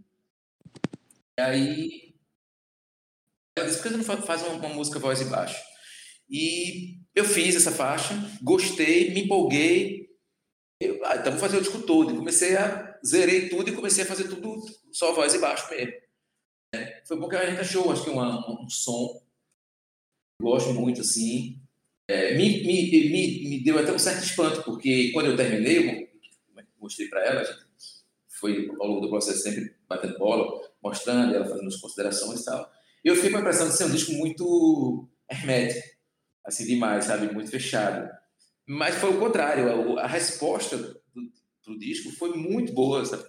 [1.38, 2.14] e aí
[3.56, 5.60] ela disse, por que você não faz uma, uma música voz e baixo?
[6.28, 10.10] E eu fiz essa faixa, gostei, me empolguei.
[10.80, 12.12] Eu, ah, então vou fazer o disco todo.
[12.12, 14.60] E comecei a zerei tudo e comecei a fazer tudo
[14.92, 15.92] só voz e baixo mesmo.
[16.74, 19.22] É, foi bom que a gente achou, acho que uma, um som.
[20.42, 21.60] Gosto muito assim.
[22.08, 26.05] É, me, me, me, me deu até um certo espanto, porque quando eu terminei, eu
[26.86, 27.66] mostrei para ela, a gente
[28.28, 32.72] foi ao longo do processo sempre batendo bola, mostrando, ela fazendo as considerações e tal.
[33.04, 35.96] E eu fiquei com a impressão de ser um disco muito hermético,
[36.44, 37.32] assim, demais, sabe?
[37.32, 38.08] Muito fechado.
[38.66, 41.32] Mas foi o contrário, a, resposta do,
[41.64, 43.24] do, disco foi muito boa, sabe?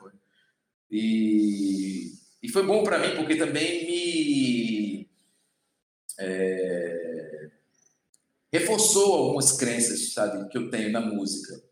[0.89, 5.10] E, e foi bom para mim porque também me
[6.20, 7.49] é,
[8.51, 11.66] reforçou algumas crenças, sabe, que eu tenho na música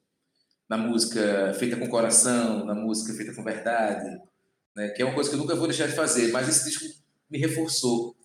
[0.68, 4.20] na música feita com coração, na música feita com verdade,
[4.76, 4.90] né?
[4.90, 6.86] que é uma coisa que eu nunca vou deixar de fazer, mas esse disco
[7.30, 8.16] me reforçou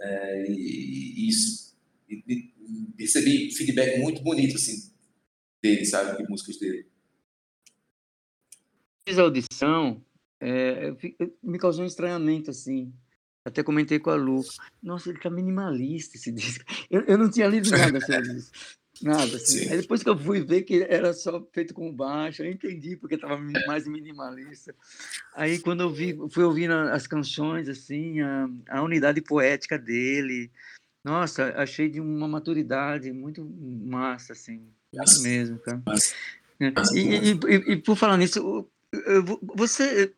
[0.00, 1.76] é, e, e, isso.
[2.08, 2.58] E, e,
[2.98, 4.92] recebi feedback muito bonito assim,
[5.62, 6.86] dele, sabe, de músicas dele.
[9.08, 10.04] Fiz a audição,
[10.40, 10.94] é,
[11.42, 12.92] me causou um estranhamento, assim.
[13.44, 14.42] Até comentei com a Lu.
[14.82, 16.64] Nossa, ele tá minimalista esse disco.
[16.90, 18.50] Eu, eu não tinha lido nada sobre isso.
[19.02, 19.68] Nada, assim.
[19.70, 23.14] Aí depois que eu fui ver que era só feito com baixo, eu entendi porque
[23.14, 24.74] estava mais minimalista.
[25.34, 30.50] Aí quando eu vi, fui ouvindo as canções, assim, a, a unidade poética dele,
[31.04, 35.82] nossa, achei de uma maturidade muito massa, assim, muito mesmo, cara.
[36.60, 36.72] É.
[36.92, 38.68] E, e, e, e, por falar nisso,
[39.56, 40.12] você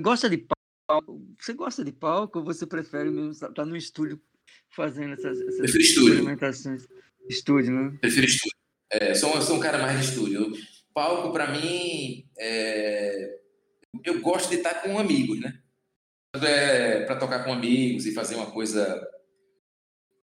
[0.00, 0.46] gosta de
[0.88, 1.20] palco?
[1.38, 4.20] Você gosta de palco ou você prefere mesmo estar no estúdio
[4.70, 6.82] fazendo essas, essas experimentações?
[6.82, 7.02] Estúdio,
[7.72, 7.96] né?
[8.00, 8.56] Prefiro estúdio.
[8.90, 10.52] É, sou, sou um cara mais de estúdio.
[10.94, 13.38] Palco, para mim, é...
[14.04, 15.58] eu gosto de estar com amigos, né?
[16.42, 19.06] É para tocar com amigos e fazer uma coisa.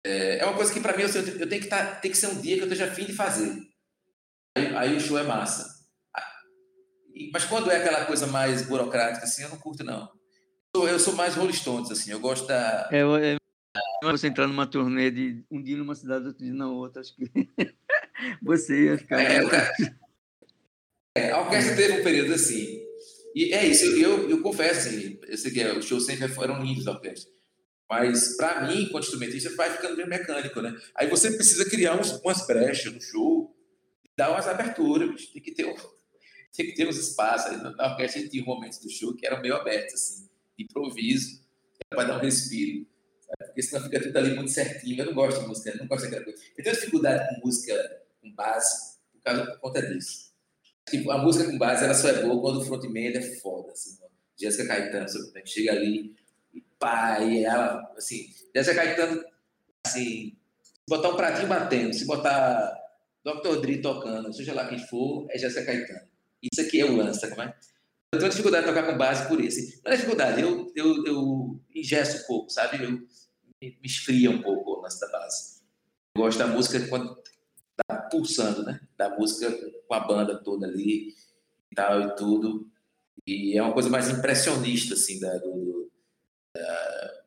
[0.05, 2.29] É, é uma coisa que, para mim, eu, eu tenho que estar, tem que ser
[2.29, 3.55] um dia que eu esteja afim de fazer.
[4.57, 5.81] Aí, aí o show é massa.
[7.33, 10.09] Mas quando é aquela coisa mais burocrática, assim, eu não curto, não.
[10.75, 12.89] Eu sou mais Rolling Stones, assim, eu gosto da.
[12.93, 13.40] É
[14.03, 17.25] você entrar numa turnê de um dia numa cidade, outro dia na outra, acho que
[18.43, 19.21] você ia ficar.
[19.21, 19.41] É,
[21.17, 22.81] é, a orquestra teve um período assim.
[23.35, 26.63] E é isso, eu, eu, eu confesso, assim, eu sei que os shows sempre foram
[26.63, 27.31] lindos da orquestra.
[27.89, 30.77] Mas, para mim, enquanto instrumentista, vai ficando meio mecânico, né?
[30.95, 33.57] Aí você precisa criar uns, umas brechas no show,
[34.17, 35.75] dar umas aberturas, tem que ter, um,
[36.57, 37.51] tem que ter uns espaços.
[37.51, 41.41] Aí, na orquestra, a gente tinha momentos do show que eram meio abertos, assim, improviso,
[41.89, 42.87] para dar um respiro.
[43.51, 45.01] Porque senão fica tudo ali muito certinho.
[45.01, 46.41] Eu não gosto de música, não gosto daquela coisa.
[46.57, 50.31] Eu tenho dificuldade com música com base por, causa, por conta disso.
[50.89, 53.73] Tipo, a música com base ela só é boa quando o frontman é foda.
[53.73, 53.99] Assim,
[54.37, 56.15] Jéssica Caetano, você chega ali
[56.55, 59.25] e pá, e ela, assim, Jéssica Caetano,
[59.87, 62.77] assim, se botar um pratinho batendo, se botar
[63.25, 63.61] Dr.
[63.61, 66.09] Dre tocando, seja lá quem for, é Jéssica Caetano.
[66.43, 67.55] Isso aqui é o lance, tá como é?
[68.13, 69.81] Eu tenho dificuldade de tocar com base por isso.
[69.85, 72.83] Não é dificuldade, eu, eu, eu ingesto um pouco, sabe?
[72.83, 72.99] Eu,
[73.61, 75.61] me, esfria um pouco lance da base.
[76.17, 77.23] Eu gosto da música quando
[77.77, 78.81] tá pulsando, né?
[78.97, 79.51] Da música
[79.87, 81.15] com a banda toda ali
[81.71, 82.71] e tal e tudo.
[83.27, 85.91] E é uma coisa mais impressionista, assim, da, do,
[86.55, 87.25] da,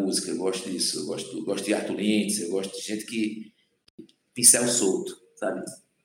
[0.00, 0.30] música.
[0.30, 1.00] Eu gosto disso.
[1.00, 3.52] Eu gosto, gosto de Arthur Lintz, eu gosto de gente que
[4.34, 5.62] pincel solto, sabe?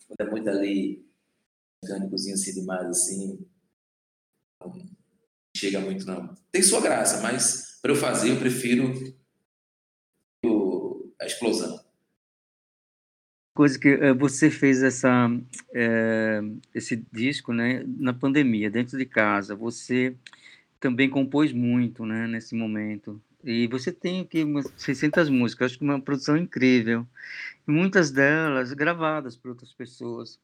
[0.07, 1.07] Quando é muito ali
[1.83, 3.47] mecânicozinho assim demais, assim.
[4.61, 4.75] Não
[5.55, 6.35] chega muito, não.
[6.51, 8.93] Tem sua graça, mas para eu fazer, eu prefiro
[11.21, 11.79] a explosão.
[13.55, 15.29] Coisa que eh, você fez essa,
[15.73, 16.41] é,
[16.75, 19.55] esse disco né, na pandemia, dentro de casa.
[19.55, 20.17] Você
[20.81, 23.21] também compôs muito né, nesse momento.
[23.41, 27.07] E você tem aqui umas 600 músicas, acho que uma produção incrível.
[27.65, 30.37] Muitas delas gravadas por outras pessoas.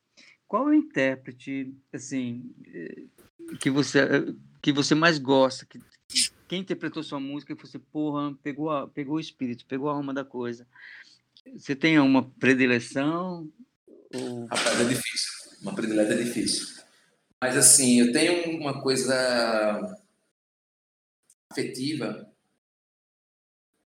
[0.47, 3.03] Qual é o intérprete, assim, eh,
[3.59, 3.99] que você,
[4.61, 5.65] que você mais gosta?
[5.65, 5.77] Que,
[6.53, 10.13] quem interpretou sua música e você, porra, pegou, a, pegou o espírito, pegou a alma
[10.13, 10.67] da coisa.
[11.57, 13.51] Você tem uma predileção?
[14.13, 14.45] Ou...
[14.45, 15.31] Rapaz, é difícil.
[15.63, 16.67] Uma predileta é difícil.
[17.41, 19.97] Mas, assim, eu tenho uma coisa
[21.51, 22.31] afetiva,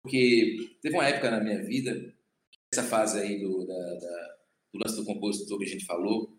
[0.02, 2.14] porque teve uma época na minha vida,
[2.72, 4.36] essa fase aí do, da, da,
[4.72, 6.32] do lance do compositor que a gente falou,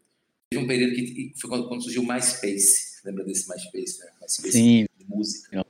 [0.48, 3.04] Teve um período que foi quando, quando surgiu o MySpace.
[3.04, 4.00] Lembra desse MySpace?
[4.00, 4.12] Né?
[4.22, 4.86] MySpace Sim.
[4.96, 5.66] de música.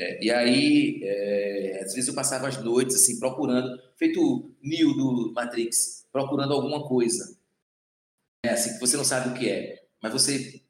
[0.00, 5.30] É, e aí, é, às vezes eu passava as noites assim, procurando, feito Neo do
[5.34, 7.38] Matrix, procurando alguma coisa.
[8.42, 9.84] É assim, que você não sabe o que é.
[10.02, 10.62] mas você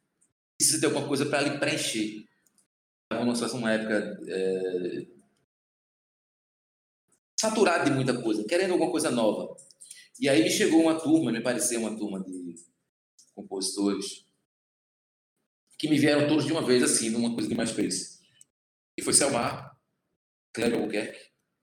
[0.59, 2.27] precisa ter alguma coisa para lhe preencher.
[3.05, 5.07] Estava numa época é,
[7.41, 9.57] saturado de muita coisa, querendo alguma coisa nova.
[10.19, 12.57] E aí me chegou uma turma, me pareceu uma turma de
[13.33, 14.27] compositores,
[15.79, 18.20] que me vieram todos de uma vez, assim, numa coisa que mais fez.
[19.01, 19.75] E foi Selmar,
[20.53, 21.19] Kleber Albuquerque,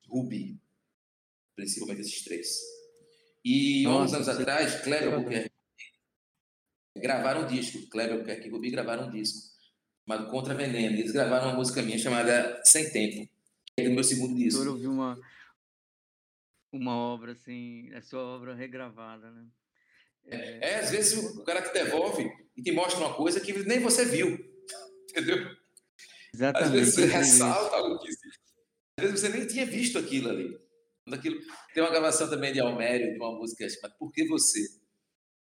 [0.10, 0.60] Rubi,
[1.56, 2.48] principalmente esses três.
[3.46, 5.52] E Nossa, uns anos atrás, Kleber Albuquerque
[6.98, 9.38] gravaram um disco, Kleber Albuquerque e Rubi gravaram um disco
[10.04, 10.98] chamado Contra Veneno.
[10.98, 13.30] Eles gravaram uma música minha chamada Sem Tempo,
[13.68, 14.64] que é do meu segundo disco.
[14.64, 15.22] Eu ouvi uma,
[16.72, 19.46] uma obra assim, a sua obra regravada, né?
[20.26, 23.80] É, é, às vezes o cara te devolve e te mostra uma coisa que nem
[23.80, 24.36] você viu,
[25.12, 25.56] entendeu?
[26.38, 26.68] Exatamente.
[26.68, 28.40] Às vezes você ressalta algo que existe.
[29.00, 30.56] Às vezes você nem tinha visto aquilo ali.
[31.12, 31.40] Aquilo...
[31.74, 34.62] Tem uma gravação também de Almério, de uma música chamada Por que Você?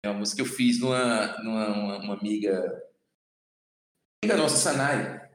[0.03, 2.57] É uma música que eu fiz numa, numa uma, uma amiga,
[4.23, 5.29] amiga nossa, Sanai.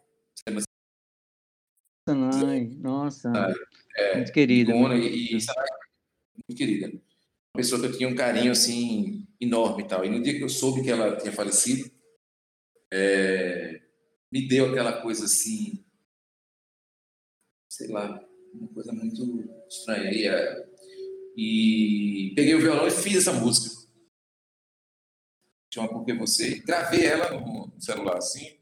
[2.09, 3.31] Sanai, nossa.
[3.97, 4.75] É, muito querida.
[4.75, 5.69] Muito e, e Sanai,
[6.49, 6.89] muito querida.
[6.89, 10.05] Uma pessoa que eu tinha um carinho assim enorme e tal.
[10.05, 11.91] E no dia que eu soube que ela tinha falecido,
[12.93, 13.64] é,
[14.35, 15.87] me deu aquela coisa assim,
[17.68, 18.20] sei lá,
[18.53, 20.11] uma coisa muito estranha.
[20.11, 20.68] E, é,
[21.37, 23.89] e peguei o violão e fiz essa música.
[25.72, 26.59] Chama Porque Você.
[26.62, 28.59] Gravei ela no celular assim.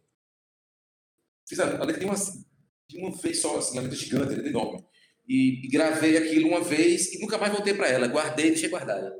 [1.48, 4.84] Fiz a, a letra de uma, vez só, assim, uma letra gigante, letra enorme.
[5.26, 8.08] E, e, gravei aquilo uma vez e nunca mais voltei para ela.
[8.08, 9.10] Guardei, deixei guardada.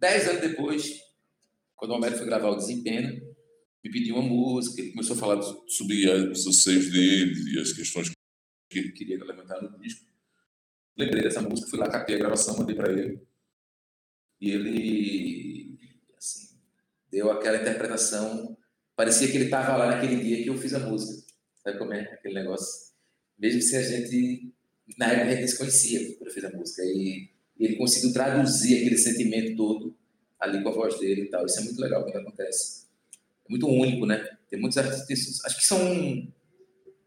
[0.00, 1.00] Dez anos depois,
[1.76, 3.23] quando o Homero foi gravar o Desempenho,
[3.84, 8.10] me pediu uma música, ele começou a falar sobre os anseios dele e as questões
[8.70, 10.06] que ele queria levantar no disco.
[10.96, 13.20] Lembrei dessa música, fui lá, capei a gravação, mandei para ele.
[14.40, 15.78] E ele,
[16.16, 16.56] assim,
[17.10, 18.56] deu aquela interpretação.
[18.96, 21.22] Parecia que ele estava lá naquele dia que eu fiz a música.
[21.62, 22.94] Sabe como é aquele negócio?
[23.38, 24.50] Mesmo se a gente,
[24.96, 26.82] na época, a gente se conhecia quando eu fiz a música.
[26.84, 27.28] E
[27.58, 29.94] ele conseguiu traduzir aquele sentimento todo
[30.40, 31.44] ali com a voz dele e tal.
[31.44, 32.83] Isso é muito legal quando acontece.
[33.46, 34.24] É muito único, né?
[34.48, 35.78] Tem muitos artistas, acho que são.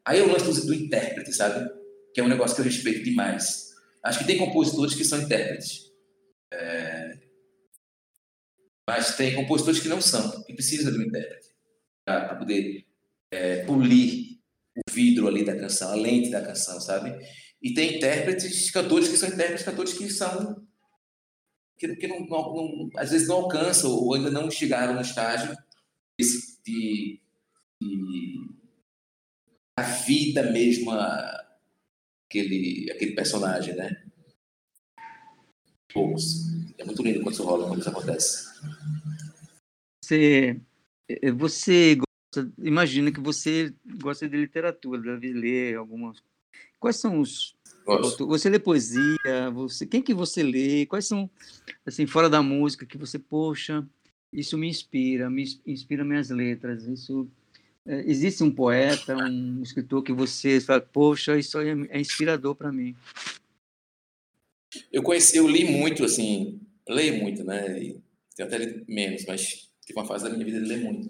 [0.06, 1.70] Aí eu lance do, do intérprete, sabe?
[2.14, 3.74] Que é um negócio que eu respeito demais.
[4.04, 5.92] Acho que tem compositores que são intérpretes.
[6.52, 7.20] É...
[8.88, 11.50] Mas tem compositores que não são, e precisa do intérprete
[12.06, 12.86] para poder
[13.30, 14.38] é, polir
[14.78, 17.14] o vidro ali da canção, a lente da canção, sabe?
[17.62, 20.66] E tem intérpretes, cantores que são intérpretes, cantores que são
[21.78, 25.56] que, que não, não, às vezes não alcançam ou ainda não chegaram no estágio
[26.20, 27.20] de,
[27.82, 28.50] de,
[29.78, 34.04] a vida mesmo aquele aquele personagem, né?
[35.94, 36.48] Poucos.
[36.78, 38.48] É muito lindo quando isso rola, quando isso acontece.
[40.04, 40.60] Você,
[41.36, 46.22] você gosta, imagina que você gosta de literatura, deve ler algumas.
[46.80, 47.58] Quais são os
[47.88, 48.28] Gosto.
[48.28, 49.50] Você lê poesia?
[49.54, 50.86] Você, quem que você lê?
[50.86, 51.30] Quais são,
[51.86, 53.88] assim, fora da música, que você, poxa,
[54.32, 56.86] isso me inspira, me inspira minhas letras.
[56.86, 57.28] Isso
[57.86, 62.72] é, existe um poeta, um escritor que você fala, poxa, isso é, é inspirador para
[62.72, 62.96] mim.
[64.92, 67.82] Eu conheci, eu li muito, assim, leio muito, né?
[67.82, 68.02] E
[68.36, 71.10] tenho até menos, mas tive uma fase da minha vida de ler muito.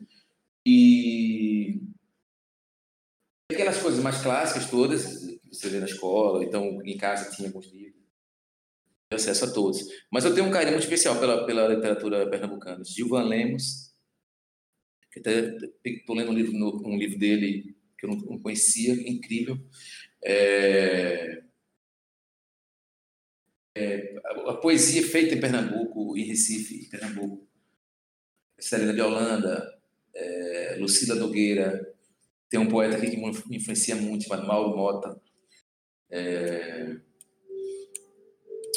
[0.65, 1.81] E
[3.51, 7.96] aquelas coisas mais clássicas todas, você lê na escola, então em casa tinha alguns livros.
[9.15, 9.79] Acesso a todos.
[10.11, 12.83] Mas eu tenho um carinho muito especial pela, pela literatura pernambucana.
[12.83, 13.93] Gilvan Lemos,
[15.11, 15.55] que até
[15.85, 16.53] estou lendo um livro,
[16.85, 19.57] um livro dele que eu não conhecia, incrível.
[20.23, 21.43] É,
[23.75, 27.47] é, a, poesia feita em Pernambuco, em Recife, em Pernambuco.
[28.59, 29.79] Celina de Holanda,
[30.13, 31.95] é, Lucila Nogueira,
[32.49, 35.21] tem um poeta aqui que me influencia muito, chamado Mauro Mota.
[36.09, 36.97] É...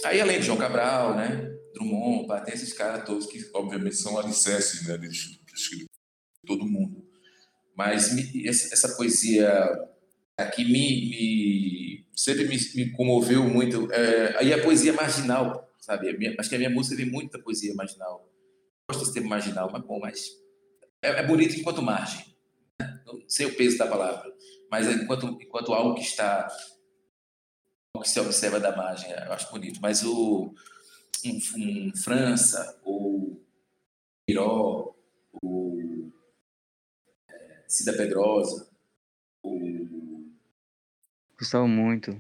[0.05, 1.51] Aí, além de João Cabral, né?
[1.75, 5.87] Drummond, tem esses caras todos que, obviamente, são alicerces né, de
[6.47, 7.05] todo mundo.
[7.77, 9.51] Mas me, essa poesia
[10.37, 13.91] aqui me, me sempre me, me, comoveu muito.
[13.93, 16.13] É, aí a poesia marginal, sabe?
[16.17, 18.29] Minha, acho que a minha música tem muita poesia marginal.
[18.89, 20.31] Gosto desse termo marginal, mas bom, mas
[21.03, 22.25] é, é bonito enquanto margem.
[22.79, 23.01] Né?
[23.07, 24.31] Não sei o peso da palavra,
[24.71, 26.49] mas é enquanto, enquanto algo que está
[27.99, 29.81] que se observa da margem, eu acho bonito.
[29.81, 30.55] Mas o
[31.25, 33.43] um, um França, ou
[34.27, 34.95] Piró,
[35.43, 36.11] o
[37.29, 38.69] é, Cida Pedrosa,
[39.43, 40.31] o...
[41.39, 42.17] Gostava muito.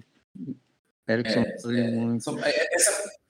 [1.08, 2.38] Erickson é, é, muito.
[2.38, 3.20] É, essa,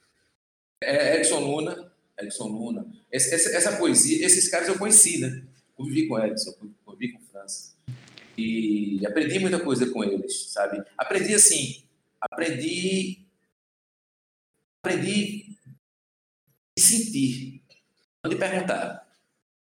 [0.82, 2.86] é, Edson Luna, Edson Luna.
[3.10, 5.42] Essa, essa, essa, poesia, esses caras eu conheci, né?
[5.74, 6.52] convivi com Edson,
[6.84, 7.74] convivi com França.
[8.36, 10.82] E aprendi muita coisa com eles, sabe?
[10.96, 11.82] Aprendi assim,
[12.20, 13.26] aprendi
[14.82, 15.56] aprendi
[16.78, 17.62] a sentir,
[18.22, 19.06] não de perguntar.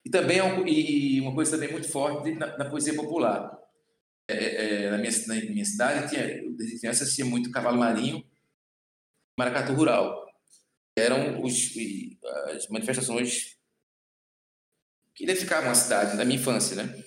[0.04, 3.58] E também é e uma coisa também muito forte na, na poesia popular.
[4.28, 6.26] É, é, na, minha, na minha cidade, tinha,
[6.56, 8.24] desde criança assistia muito Cavalo Marinho,
[9.38, 10.26] Maracatu Rural.
[10.96, 11.72] Eram os,
[12.54, 13.56] as manifestações
[15.14, 17.04] que identificavam a cidade, da minha infância, né?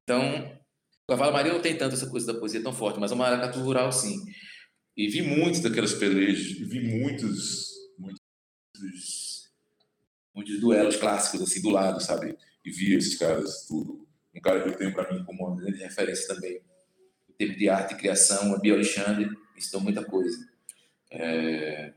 [0.00, 0.44] Então,
[1.04, 3.60] o Cavalo Marinho não tem tanto essa coisa da poesia tão forte, mas o Maracatu
[3.60, 4.16] Rural, sim.
[4.96, 9.50] E vi muitos daquelas pelejas, vi muitos, muitos,
[10.34, 12.36] muitos duelos clássicos, assim, do lado, sabe?
[12.64, 14.06] E vi esses caras, tudo.
[14.34, 16.60] Um cara que eu tenho para mim como uma grande referência também,
[17.28, 20.36] em termos de arte e criação, é Bia Alexandre, ensinou muita coisa.
[21.10, 21.92] É...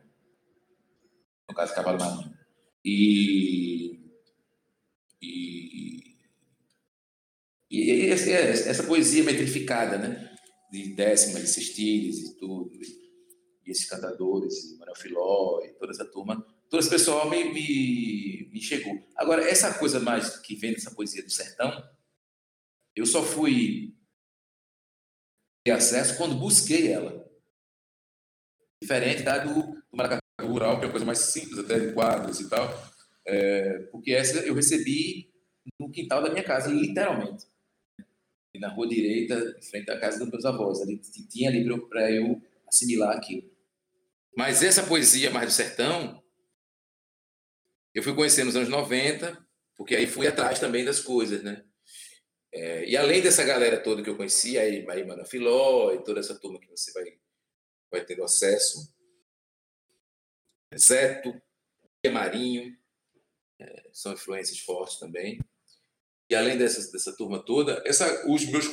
[1.47, 2.33] No caso, Cavalo Marinho.
[2.83, 3.99] E
[7.75, 8.29] e, e essa,
[8.69, 10.34] essa poesia metrificada, né?
[10.71, 16.41] De décimas, de sextilhas e tudo, e esses cantadores, e Filó, e toda essa turma,
[16.69, 18.97] todo esse pessoal me, me, me chegou.
[19.15, 21.71] Agora, essa coisa mais que vem dessa poesia do sertão,
[22.95, 23.93] eu só fui
[25.65, 27.25] ter acesso quando busquei ela.
[28.81, 32.39] Diferente da do, do maracatu rural, que é uma coisa mais simples, até de quadros
[32.39, 32.69] e tal.
[33.27, 35.33] É, porque essa eu recebi
[35.79, 37.45] no quintal da minha casa, literalmente.
[38.59, 40.81] Na rua direita, em frente à casa dos meus avós.
[40.81, 40.97] Ali,
[41.29, 43.49] tinha livro para eu assimilar aquilo.
[44.35, 46.21] Mas essa poesia mais do sertão,
[47.93, 49.45] eu fui conhecer nos anos 90,
[49.75, 51.63] porque aí fui atrás também das coisas, né?
[52.51, 56.39] É, e além dessa galera toda que eu conhecia, aí, aí Filó e toda essa
[56.39, 57.17] turma que você vai,
[57.91, 58.93] vai ter acesso,
[60.77, 61.41] Zeto,
[62.11, 62.77] Marinho,
[63.59, 65.39] é, são influências fortes também.
[66.29, 68.67] E além dessa, dessa turma toda, essa, os meus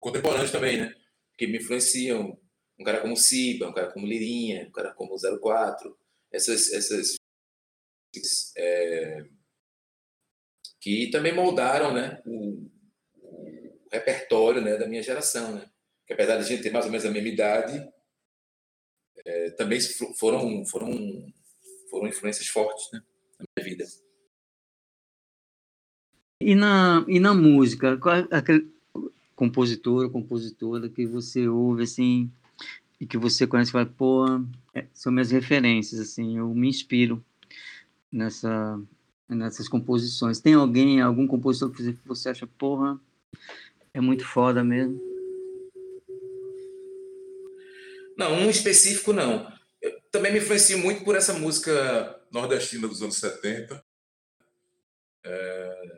[0.00, 0.94] contemporâneos também, né?
[1.38, 2.38] Que me influenciam.
[2.78, 5.98] Um cara como Siba, um cara como Lirinha, um cara como 04.
[6.30, 7.16] Essas, essas
[8.56, 9.24] é,
[10.80, 12.70] que também moldaram né, o,
[13.16, 15.56] o, repertório né, da minha geração.
[15.56, 15.70] Né?
[16.06, 17.88] Que apesar de a gente ter mais ou menos a mesma idade,
[19.24, 19.80] é, também
[20.18, 21.26] foram, foram,
[21.90, 23.00] foram influências fortes né,
[23.38, 23.84] na minha vida.
[26.40, 28.70] E na, e na música, qual é aquele
[29.34, 32.30] compositor ou compositora que você ouve assim
[33.00, 34.24] e que você conhece e fala, pô,
[34.74, 37.24] é, são minhas referências, assim, eu me inspiro
[38.10, 38.80] nessa,
[39.28, 40.40] nessas composições.
[40.40, 42.98] Tem alguém, algum compositor que você acha, porra,
[43.92, 45.00] é muito foda mesmo?
[48.16, 49.52] Não, um específico não.
[49.80, 53.84] Eu também me influencio muito por essa música nordestina dos anos 70.
[55.24, 55.95] É...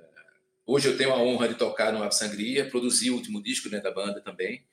[0.70, 3.80] Hoje eu tenho a honra de tocar no Ave Sangria, produzi o último disco né,
[3.80, 4.66] da banda também.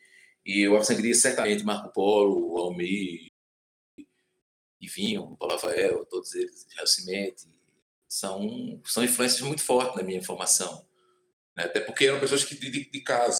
[0.45, 3.31] E o Ave Sangria certamente Marco Polo, Almir,
[4.77, 7.47] Ivinho, Paulo Rafael, todos eles, Cimete,
[8.09, 10.85] são, são influências muito fortes na minha formação.
[11.55, 11.63] Né?
[11.63, 13.39] Até porque eram pessoas que de, de casa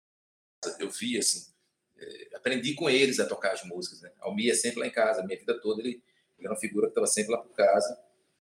[0.79, 1.53] eu via assim,
[1.97, 3.99] é, aprendi com eles a tocar as músicas.
[3.99, 4.13] Né?
[4.21, 6.01] Almir é sempre lá em casa, a minha vida toda ele,
[6.37, 7.99] ele era uma figura que estava sempre lá por casa,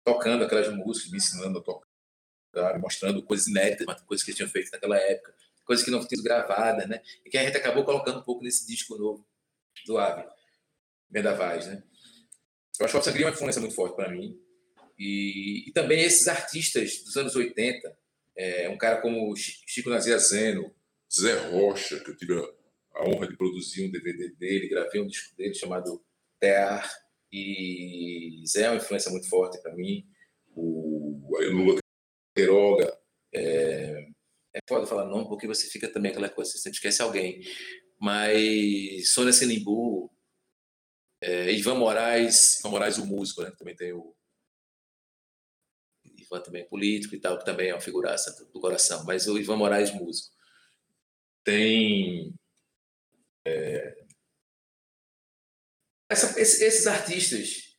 [0.04, 1.85] tocando aquelas músicas, me ensinando a tocar,
[2.80, 5.34] mostrando coisas inéditas, coisas que ele tinha feito naquela época,
[5.64, 7.00] coisas que não tinham gravadas, né?
[7.24, 9.26] E que a gente acabou colocando um pouco nesse disco novo
[9.86, 10.26] do Ave,
[11.10, 11.82] Vendavais, né?
[12.78, 14.38] Eu acho que o é uma influência muito forte para mim.
[14.98, 17.98] E, e, também esses artistas dos anos 80,
[18.36, 20.74] é, um cara como Chico Nazir Zeno,
[21.12, 22.34] Zé Rocha, que eu tive
[22.94, 26.02] a honra de produzir um DVD dele, gravei um disco dele chamado
[26.40, 26.88] Terra,
[27.32, 30.06] e Zé é uma influência muito forte para mim.
[30.54, 31.78] O Lula
[32.36, 32.94] Queiroga,
[33.34, 34.08] é,
[34.54, 37.40] é foda falar nome porque você fica também aquela coisa, você esquece alguém.
[37.98, 40.10] Mas Sônia Senimbu,
[41.22, 43.50] é, Ivan Moraes, Ivan Moraes, o músico, né?
[43.58, 44.14] Também tem o
[46.04, 49.38] Ivan também é político e tal, que também é uma figuraça do coração, mas o
[49.38, 50.34] Ivan Moraes, músico.
[51.42, 52.34] Tem.
[53.46, 54.04] É,
[56.10, 57.78] essa, esses artistas,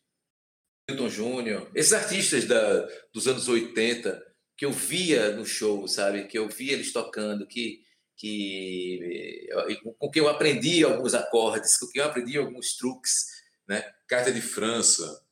[0.89, 2.81] Milton Júnior, esses artistas da,
[3.13, 4.26] dos anos 80,
[4.57, 6.27] que eu via no show, sabe?
[6.27, 7.83] Que eu via eles tocando, que,
[8.15, 9.47] que
[9.97, 13.27] com que eu aprendi alguns acordes, com que eu aprendi alguns truques,
[13.67, 13.83] né?
[14.07, 15.23] Carta de França,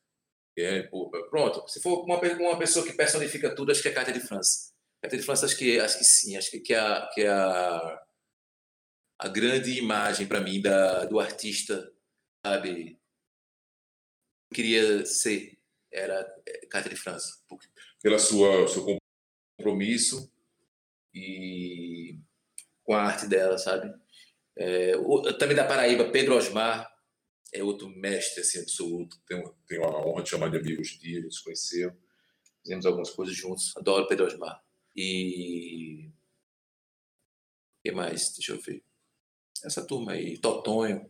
[0.58, 0.84] é,
[1.30, 1.68] pronto.
[1.68, 4.74] Se for uma, uma pessoa que personifica tudo, acho que é Carta de França.
[5.02, 7.30] Carta de França, acho que acho que sim, acho que, que é a, que é
[7.30, 8.04] a,
[9.20, 11.92] a grande imagem para mim da, do artista,
[12.46, 13.00] sabe?
[14.54, 15.58] queria ser
[15.92, 17.38] era é, Carta de França,
[18.02, 18.86] pela sua seu
[19.58, 20.32] compromisso
[21.14, 22.20] e
[22.84, 23.94] com a arte dela, sabe?
[24.58, 26.94] É, o, também da Paraíba, Pedro Osmar
[27.54, 29.20] é outro mestre assim, absoluto.
[29.28, 31.96] Tenho, tenho a honra de chamar de amigo hoje em a gente se conheceu.
[32.62, 33.76] Fizemos algumas coisas juntos.
[33.78, 34.62] Adoro Pedro Osmar.
[34.96, 36.08] E.
[36.08, 38.34] O que mais?
[38.34, 38.84] Deixa eu ver.
[39.64, 41.10] Essa turma aí, Totonho.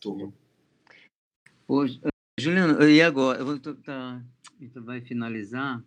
[0.00, 0.32] Turma.
[1.66, 2.00] Hoje,
[2.38, 3.40] Juliano, e agora?
[3.40, 4.24] Eu vou, tá,
[4.60, 5.82] então vai finalizar.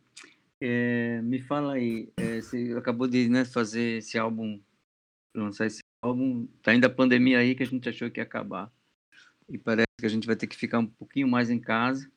[0.59, 4.59] É, me fala aí, é, você acabou de né, fazer esse álbum,
[5.33, 8.71] lançar esse álbum, tá ainda a pandemia aí que a gente achou que ia acabar.
[9.49, 12.09] E parece que a gente vai ter que ficar um pouquinho mais em casa.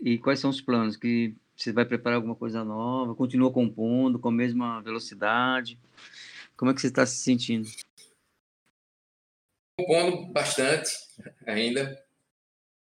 [0.00, 0.96] E quais são os planos?
[0.96, 3.14] Que você vai preparar alguma coisa nova?
[3.14, 5.78] Continua compondo com a mesma velocidade?
[6.56, 7.68] Como é que você está se sentindo?
[9.78, 10.90] Compondo bastante
[11.46, 12.04] ainda.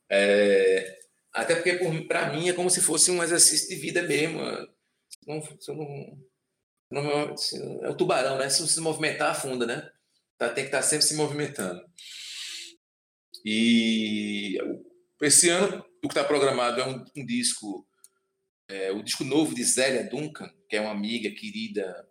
[0.10, 0.99] É,
[1.42, 4.40] até porque para mim é como se fosse um exercício de vida mesmo.
[5.28, 5.42] Não,
[6.92, 7.36] não, não,
[7.84, 8.50] é o tubarão, né?
[8.50, 9.90] Se se movimentar, afunda, né?
[10.38, 11.82] Tá, tem que estar tá sempre se movimentando.
[13.46, 14.58] E
[15.22, 17.86] esse ano o que está programado é um, um disco,
[18.70, 22.08] é, o disco novo de Zélia Duncan, que é uma amiga querida,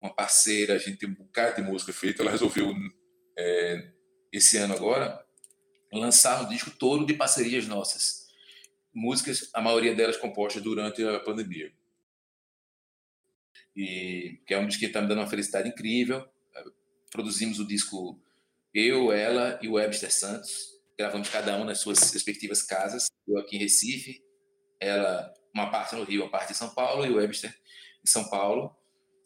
[0.00, 2.22] uma parceira, a gente tem um bocado de música feita.
[2.22, 2.72] Ela resolveu
[3.36, 3.92] é,
[4.32, 5.24] esse ano agora
[5.92, 8.19] lançar um disco todo de parcerias nossas,
[8.92, 11.72] músicas, a maioria delas compostas durante a pandemia.
[13.76, 16.28] E que é um disco que está me dando uma felicidade incrível
[17.10, 18.18] produzimos o disco
[18.72, 20.70] eu, ela e o Webster Santos.
[20.96, 23.08] Gravamos cada um nas suas respectivas casas.
[23.26, 24.22] Eu aqui em Recife,
[24.78, 28.28] ela uma parte no Rio, uma parte em São Paulo e o Webster em São
[28.28, 28.76] Paulo.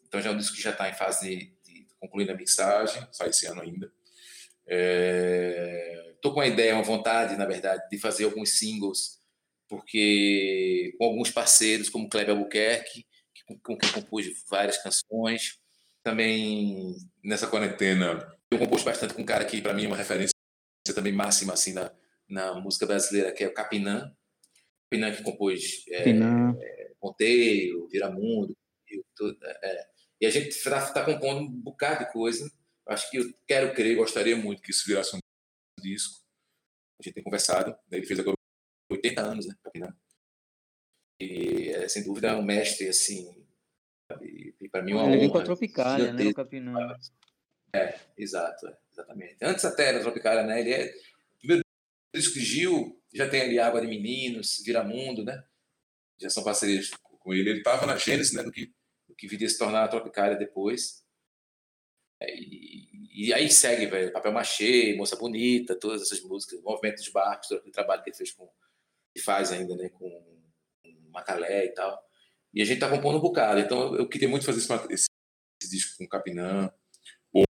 [0.07, 3.07] Então já é um disco que já está em fase de, de concluir a mixagem,
[3.11, 3.91] sai esse ano ainda.
[6.15, 9.19] Estou é, com uma ideia, uma vontade, na verdade, de fazer alguns singles,
[9.67, 13.05] porque com alguns parceiros, como Kleber Albuquerque,
[13.63, 15.59] com quem compus várias canções,
[16.03, 20.33] também nessa quarentena eu compus bastante com um cara que para mim é uma referência
[20.93, 21.91] também máxima assim na,
[22.29, 24.15] na música brasileira, que é o Capinã.
[24.89, 28.55] Capinã que compôs é, é, Ponteiro, Viramundo,
[29.15, 29.87] tudo, é.
[30.21, 32.49] e a gente está tá compondo um bocado de coisa.
[32.87, 35.19] Acho que eu quero crer, gostaria muito que isso virasse um
[35.81, 36.23] disco.
[36.99, 37.97] A gente tem conversado, né?
[37.97, 38.34] ele fez agora
[38.95, 39.95] 80 anos, né, Capinã.
[41.19, 43.45] E é, sem dúvida é um mestre assim
[44.21, 46.25] e, e para mim é uma Ele vem com a Tropicália, né?
[46.27, 46.95] O Capinã.
[47.73, 49.37] É, exato, é, exatamente.
[49.41, 50.61] Antes até da Tropicália, né?
[50.61, 50.93] Ele é.
[51.39, 51.63] Primeiro
[52.13, 55.43] disco que Gil já tem ali Água de Meninos, Viramundo, né?
[56.17, 57.49] Já são parcerias com ele.
[57.49, 58.43] Ele estava na gênese, né?
[58.43, 58.71] Do que,
[59.07, 61.03] do que viria se tornar a Tropicália depois.
[62.21, 67.09] É, e, e, aí segue, velho, Papel Machê, Moça Bonita, todas essas músicas, Movimento dos
[67.09, 68.49] Barcos, todo aquele trabalho que ele fez com.
[69.21, 69.89] Faz ainda, né?
[69.89, 70.09] Com,
[70.83, 72.03] com Macalé e tal.
[72.53, 73.59] E a gente está compondo um bocado.
[73.59, 75.07] Então eu queria muito fazer esse, esse,
[75.61, 76.71] esse disco com Capinã,
[77.33, 77.43] ou,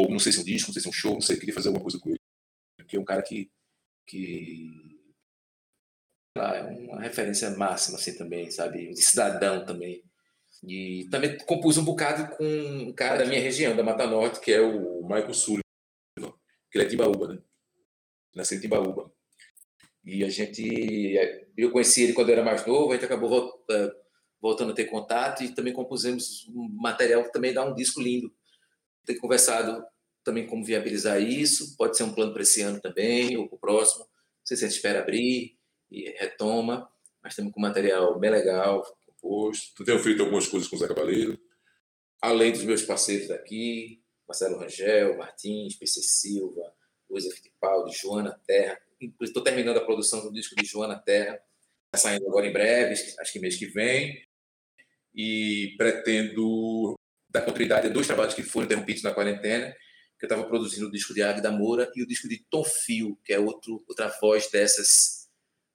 [0.00, 1.38] ou, não sei se é um disco, não sei se é um show, não sei,
[1.38, 2.18] queria fazer alguma coisa com ele.
[2.76, 3.50] Porque é um cara que,
[4.06, 5.00] que
[6.36, 8.90] é uma referência máxima assim também, sabe?
[8.90, 10.04] Um cidadão também.
[10.62, 14.52] E também compus um bocado com um cara da minha região, da Mata Norte, que
[14.52, 15.62] é o Michael Sullivan,
[16.70, 17.42] que ele é de Timbaúba, né?
[18.34, 19.12] Nasceu em Timbaúba.
[20.10, 21.14] E a gente,
[21.56, 23.92] eu conheci ele quando eu era mais novo, a gente acabou eh,
[24.40, 28.34] voltando a ter contato e também compusemos um material que também dá um disco lindo.
[29.06, 29.84] Ter conversado
[30.24, 33.60] também como viabilizar isso, pode ser um plano para esse ano também, ou para o
[33.60, 34.00] próximo.
[34.00, 35.56] Não sei se a gente espera abrir
[35.88, 36.90] e retoma,
[37.22, 39.74] mas estamos com material bem legal, composto.
[39.76, 41.38] Tu tem feito algumas coisas com o Zé Cabaleiro?
[42.20, 46.74] Além dos meus parceiros daqui, Marcelo Rangel, Martins, PC Silva,
[47.08, 48.76] Luísa Fittipaldi, Joana Terra.
[49.20, 51.40] Estou terminando a produção do disco de Joana Terra,
[51.86, 54.22] está saindo agora em breve, acho que mês que vem
[55.14, 56.94] e pretendo
[57.28, 59.74] dar continuidade a dois trabalhos que foram interrompidos na quarentena,
[60.18, 63.18] que eu estava produzindo o disco de Águida Moura e o disco de Tom Fio,
[63.24, 65.28] que é outro, outra voz dessas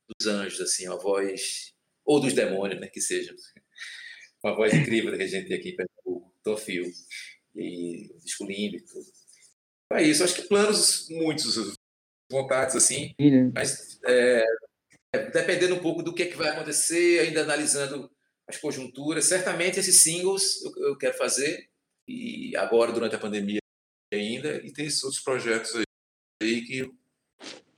[0.08, 1.74] dos anjos, assim, uma voz
[2.06, 3.36] ou dos demônios, né, que seja.
[4.44, 6.56] Uma voz incrível que a gente aqui em Pernambuco, Tom.
[7.56, 9.12] E um disco lindo e tudo.
[9.94, 11.58] É isso, acho que planos muitos,
[12.30, 13.14] vontades assim,
[13.54, 14.44] mas é,
[15.14, 18.12] é, dependendo um pouco do que, é que vai acontecer, ainda analisando
[18.48, 19.26] as conjunturas.
[19.26, 21.70] Certamente esses singles eu, eu quero fazer,
[22.08, 23.60] e agora durante a pandemia
[24.14, 25.74] ainda, e tem esses outros projetos
[26.42, 26.96] aí que eu,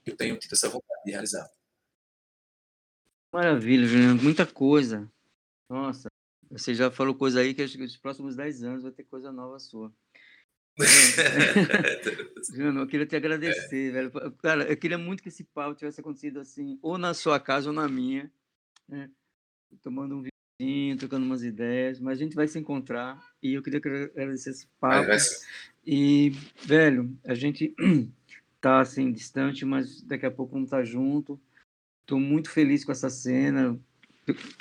[0.04, 1.48] que eu tenho tido essa vontade de realizar.
[3.32, 5.10] Maravilha, Juliano, muita coisa.
[5.68, 6.08] Nossa,
[6.50, 9.30] você já falou coisa aí que acho que nos próximos 10 anos vai ter coisa
[9.30, 9.92] nova sua.
[12.52, 13.90] Juliano, eu queria te agradecer, é.
[13.90, 14.10] velho.
[14.42, 17.74] Cara, eu queria muito que esse pau tivesse acontecido assim, ou na sua casa ou
[17.74, 18.30] na minha,
[18.88, 19.10] né?
[19.82, 20.22] tomando um
[20.98, 25.06] trocando umas ideias, mas a gente vai se encontrar e eu queria agradecer esse papo.
[25.06, 25.18] Vai
[25.86, 26.30] e,
[26.64, 27.74] velho, a gente
[28.60, 31.40] tá assim, distante, mas daqui a pouco vamos estar tá junto.
[32.02, 33.78] Estou muito feliz com essa cena.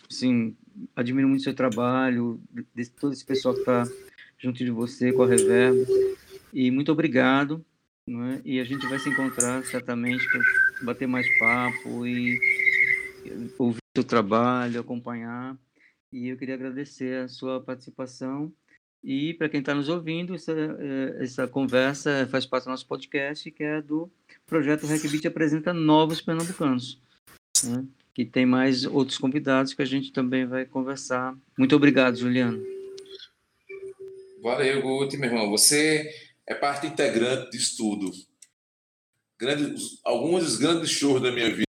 [0.10, 0.56] Assim,
[0.96, 2.40] admiro muito seu trabalho,
[2.76, 3.84] de todo esse pessoal que está
[4.38, 5.86] junto de você, com a Reverb.
[6.54, 7.64] E muito obrigado.
[8.10, 8.42] É?
[8.46, 12.40] E a gente vai se encontrar certamente para bater mais papo e
[13.58, 15.58] ouvir seu trabalho, acompanhar.
[16.12, 18.52] E eu queria agradecer a sua participação.
[19.04, 23.52] E para quem está nos ouvindo, essa, é, essa conversa faz parte do nosso podcast,
[23.52, 24.10] que é do
[24.46, 27.00] projeto Hackbeat Apresenta Novos Pernambucanos,
[27.66, 27.86] né?
[28.14, 31.38] que tem mais outros convidados que a gente também vai conversar.
[31.58, 32.77] Muito obrigado, Juliano.
[34.48, 35.50] Valeu, Guti, meu irmão.
[35.50, 36.10] Você
[36.48, 38.10] é parte integrante disso tudo.
[40.06, 41.68] alguns dos grandes shows da minha vida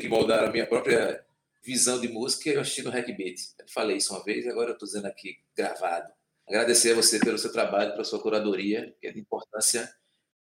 [0.00, 1.22] que moldaram a minha própria
[1.62, 3.52] visão de música, eu assisti no Hackbeat.
[3.58, 6.10] Eu falei isso uma vez, agora eu estou dizendo aqui gravado.
[6.48, 9.86] Agradecer a você pelo seu trabalho, pela sua curadoria, que é de importância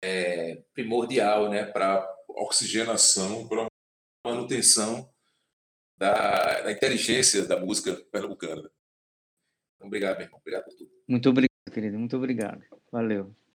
[0.02, 3.68] é, primordial né, para oxigenação, para
[4.26, 5.14] manutenção
[5.98, 8.72] da, da, inteligência da música pernambucana.
[9.82, 10.40] Obrigado, meu irmão.
[10.40, 10.92] Obrigado por tudo.
[11.06, 12.00] Muito obrigado, querido.
[12.00, 12.64] Muito obrigado.
[12.92, 13.38] Valeu.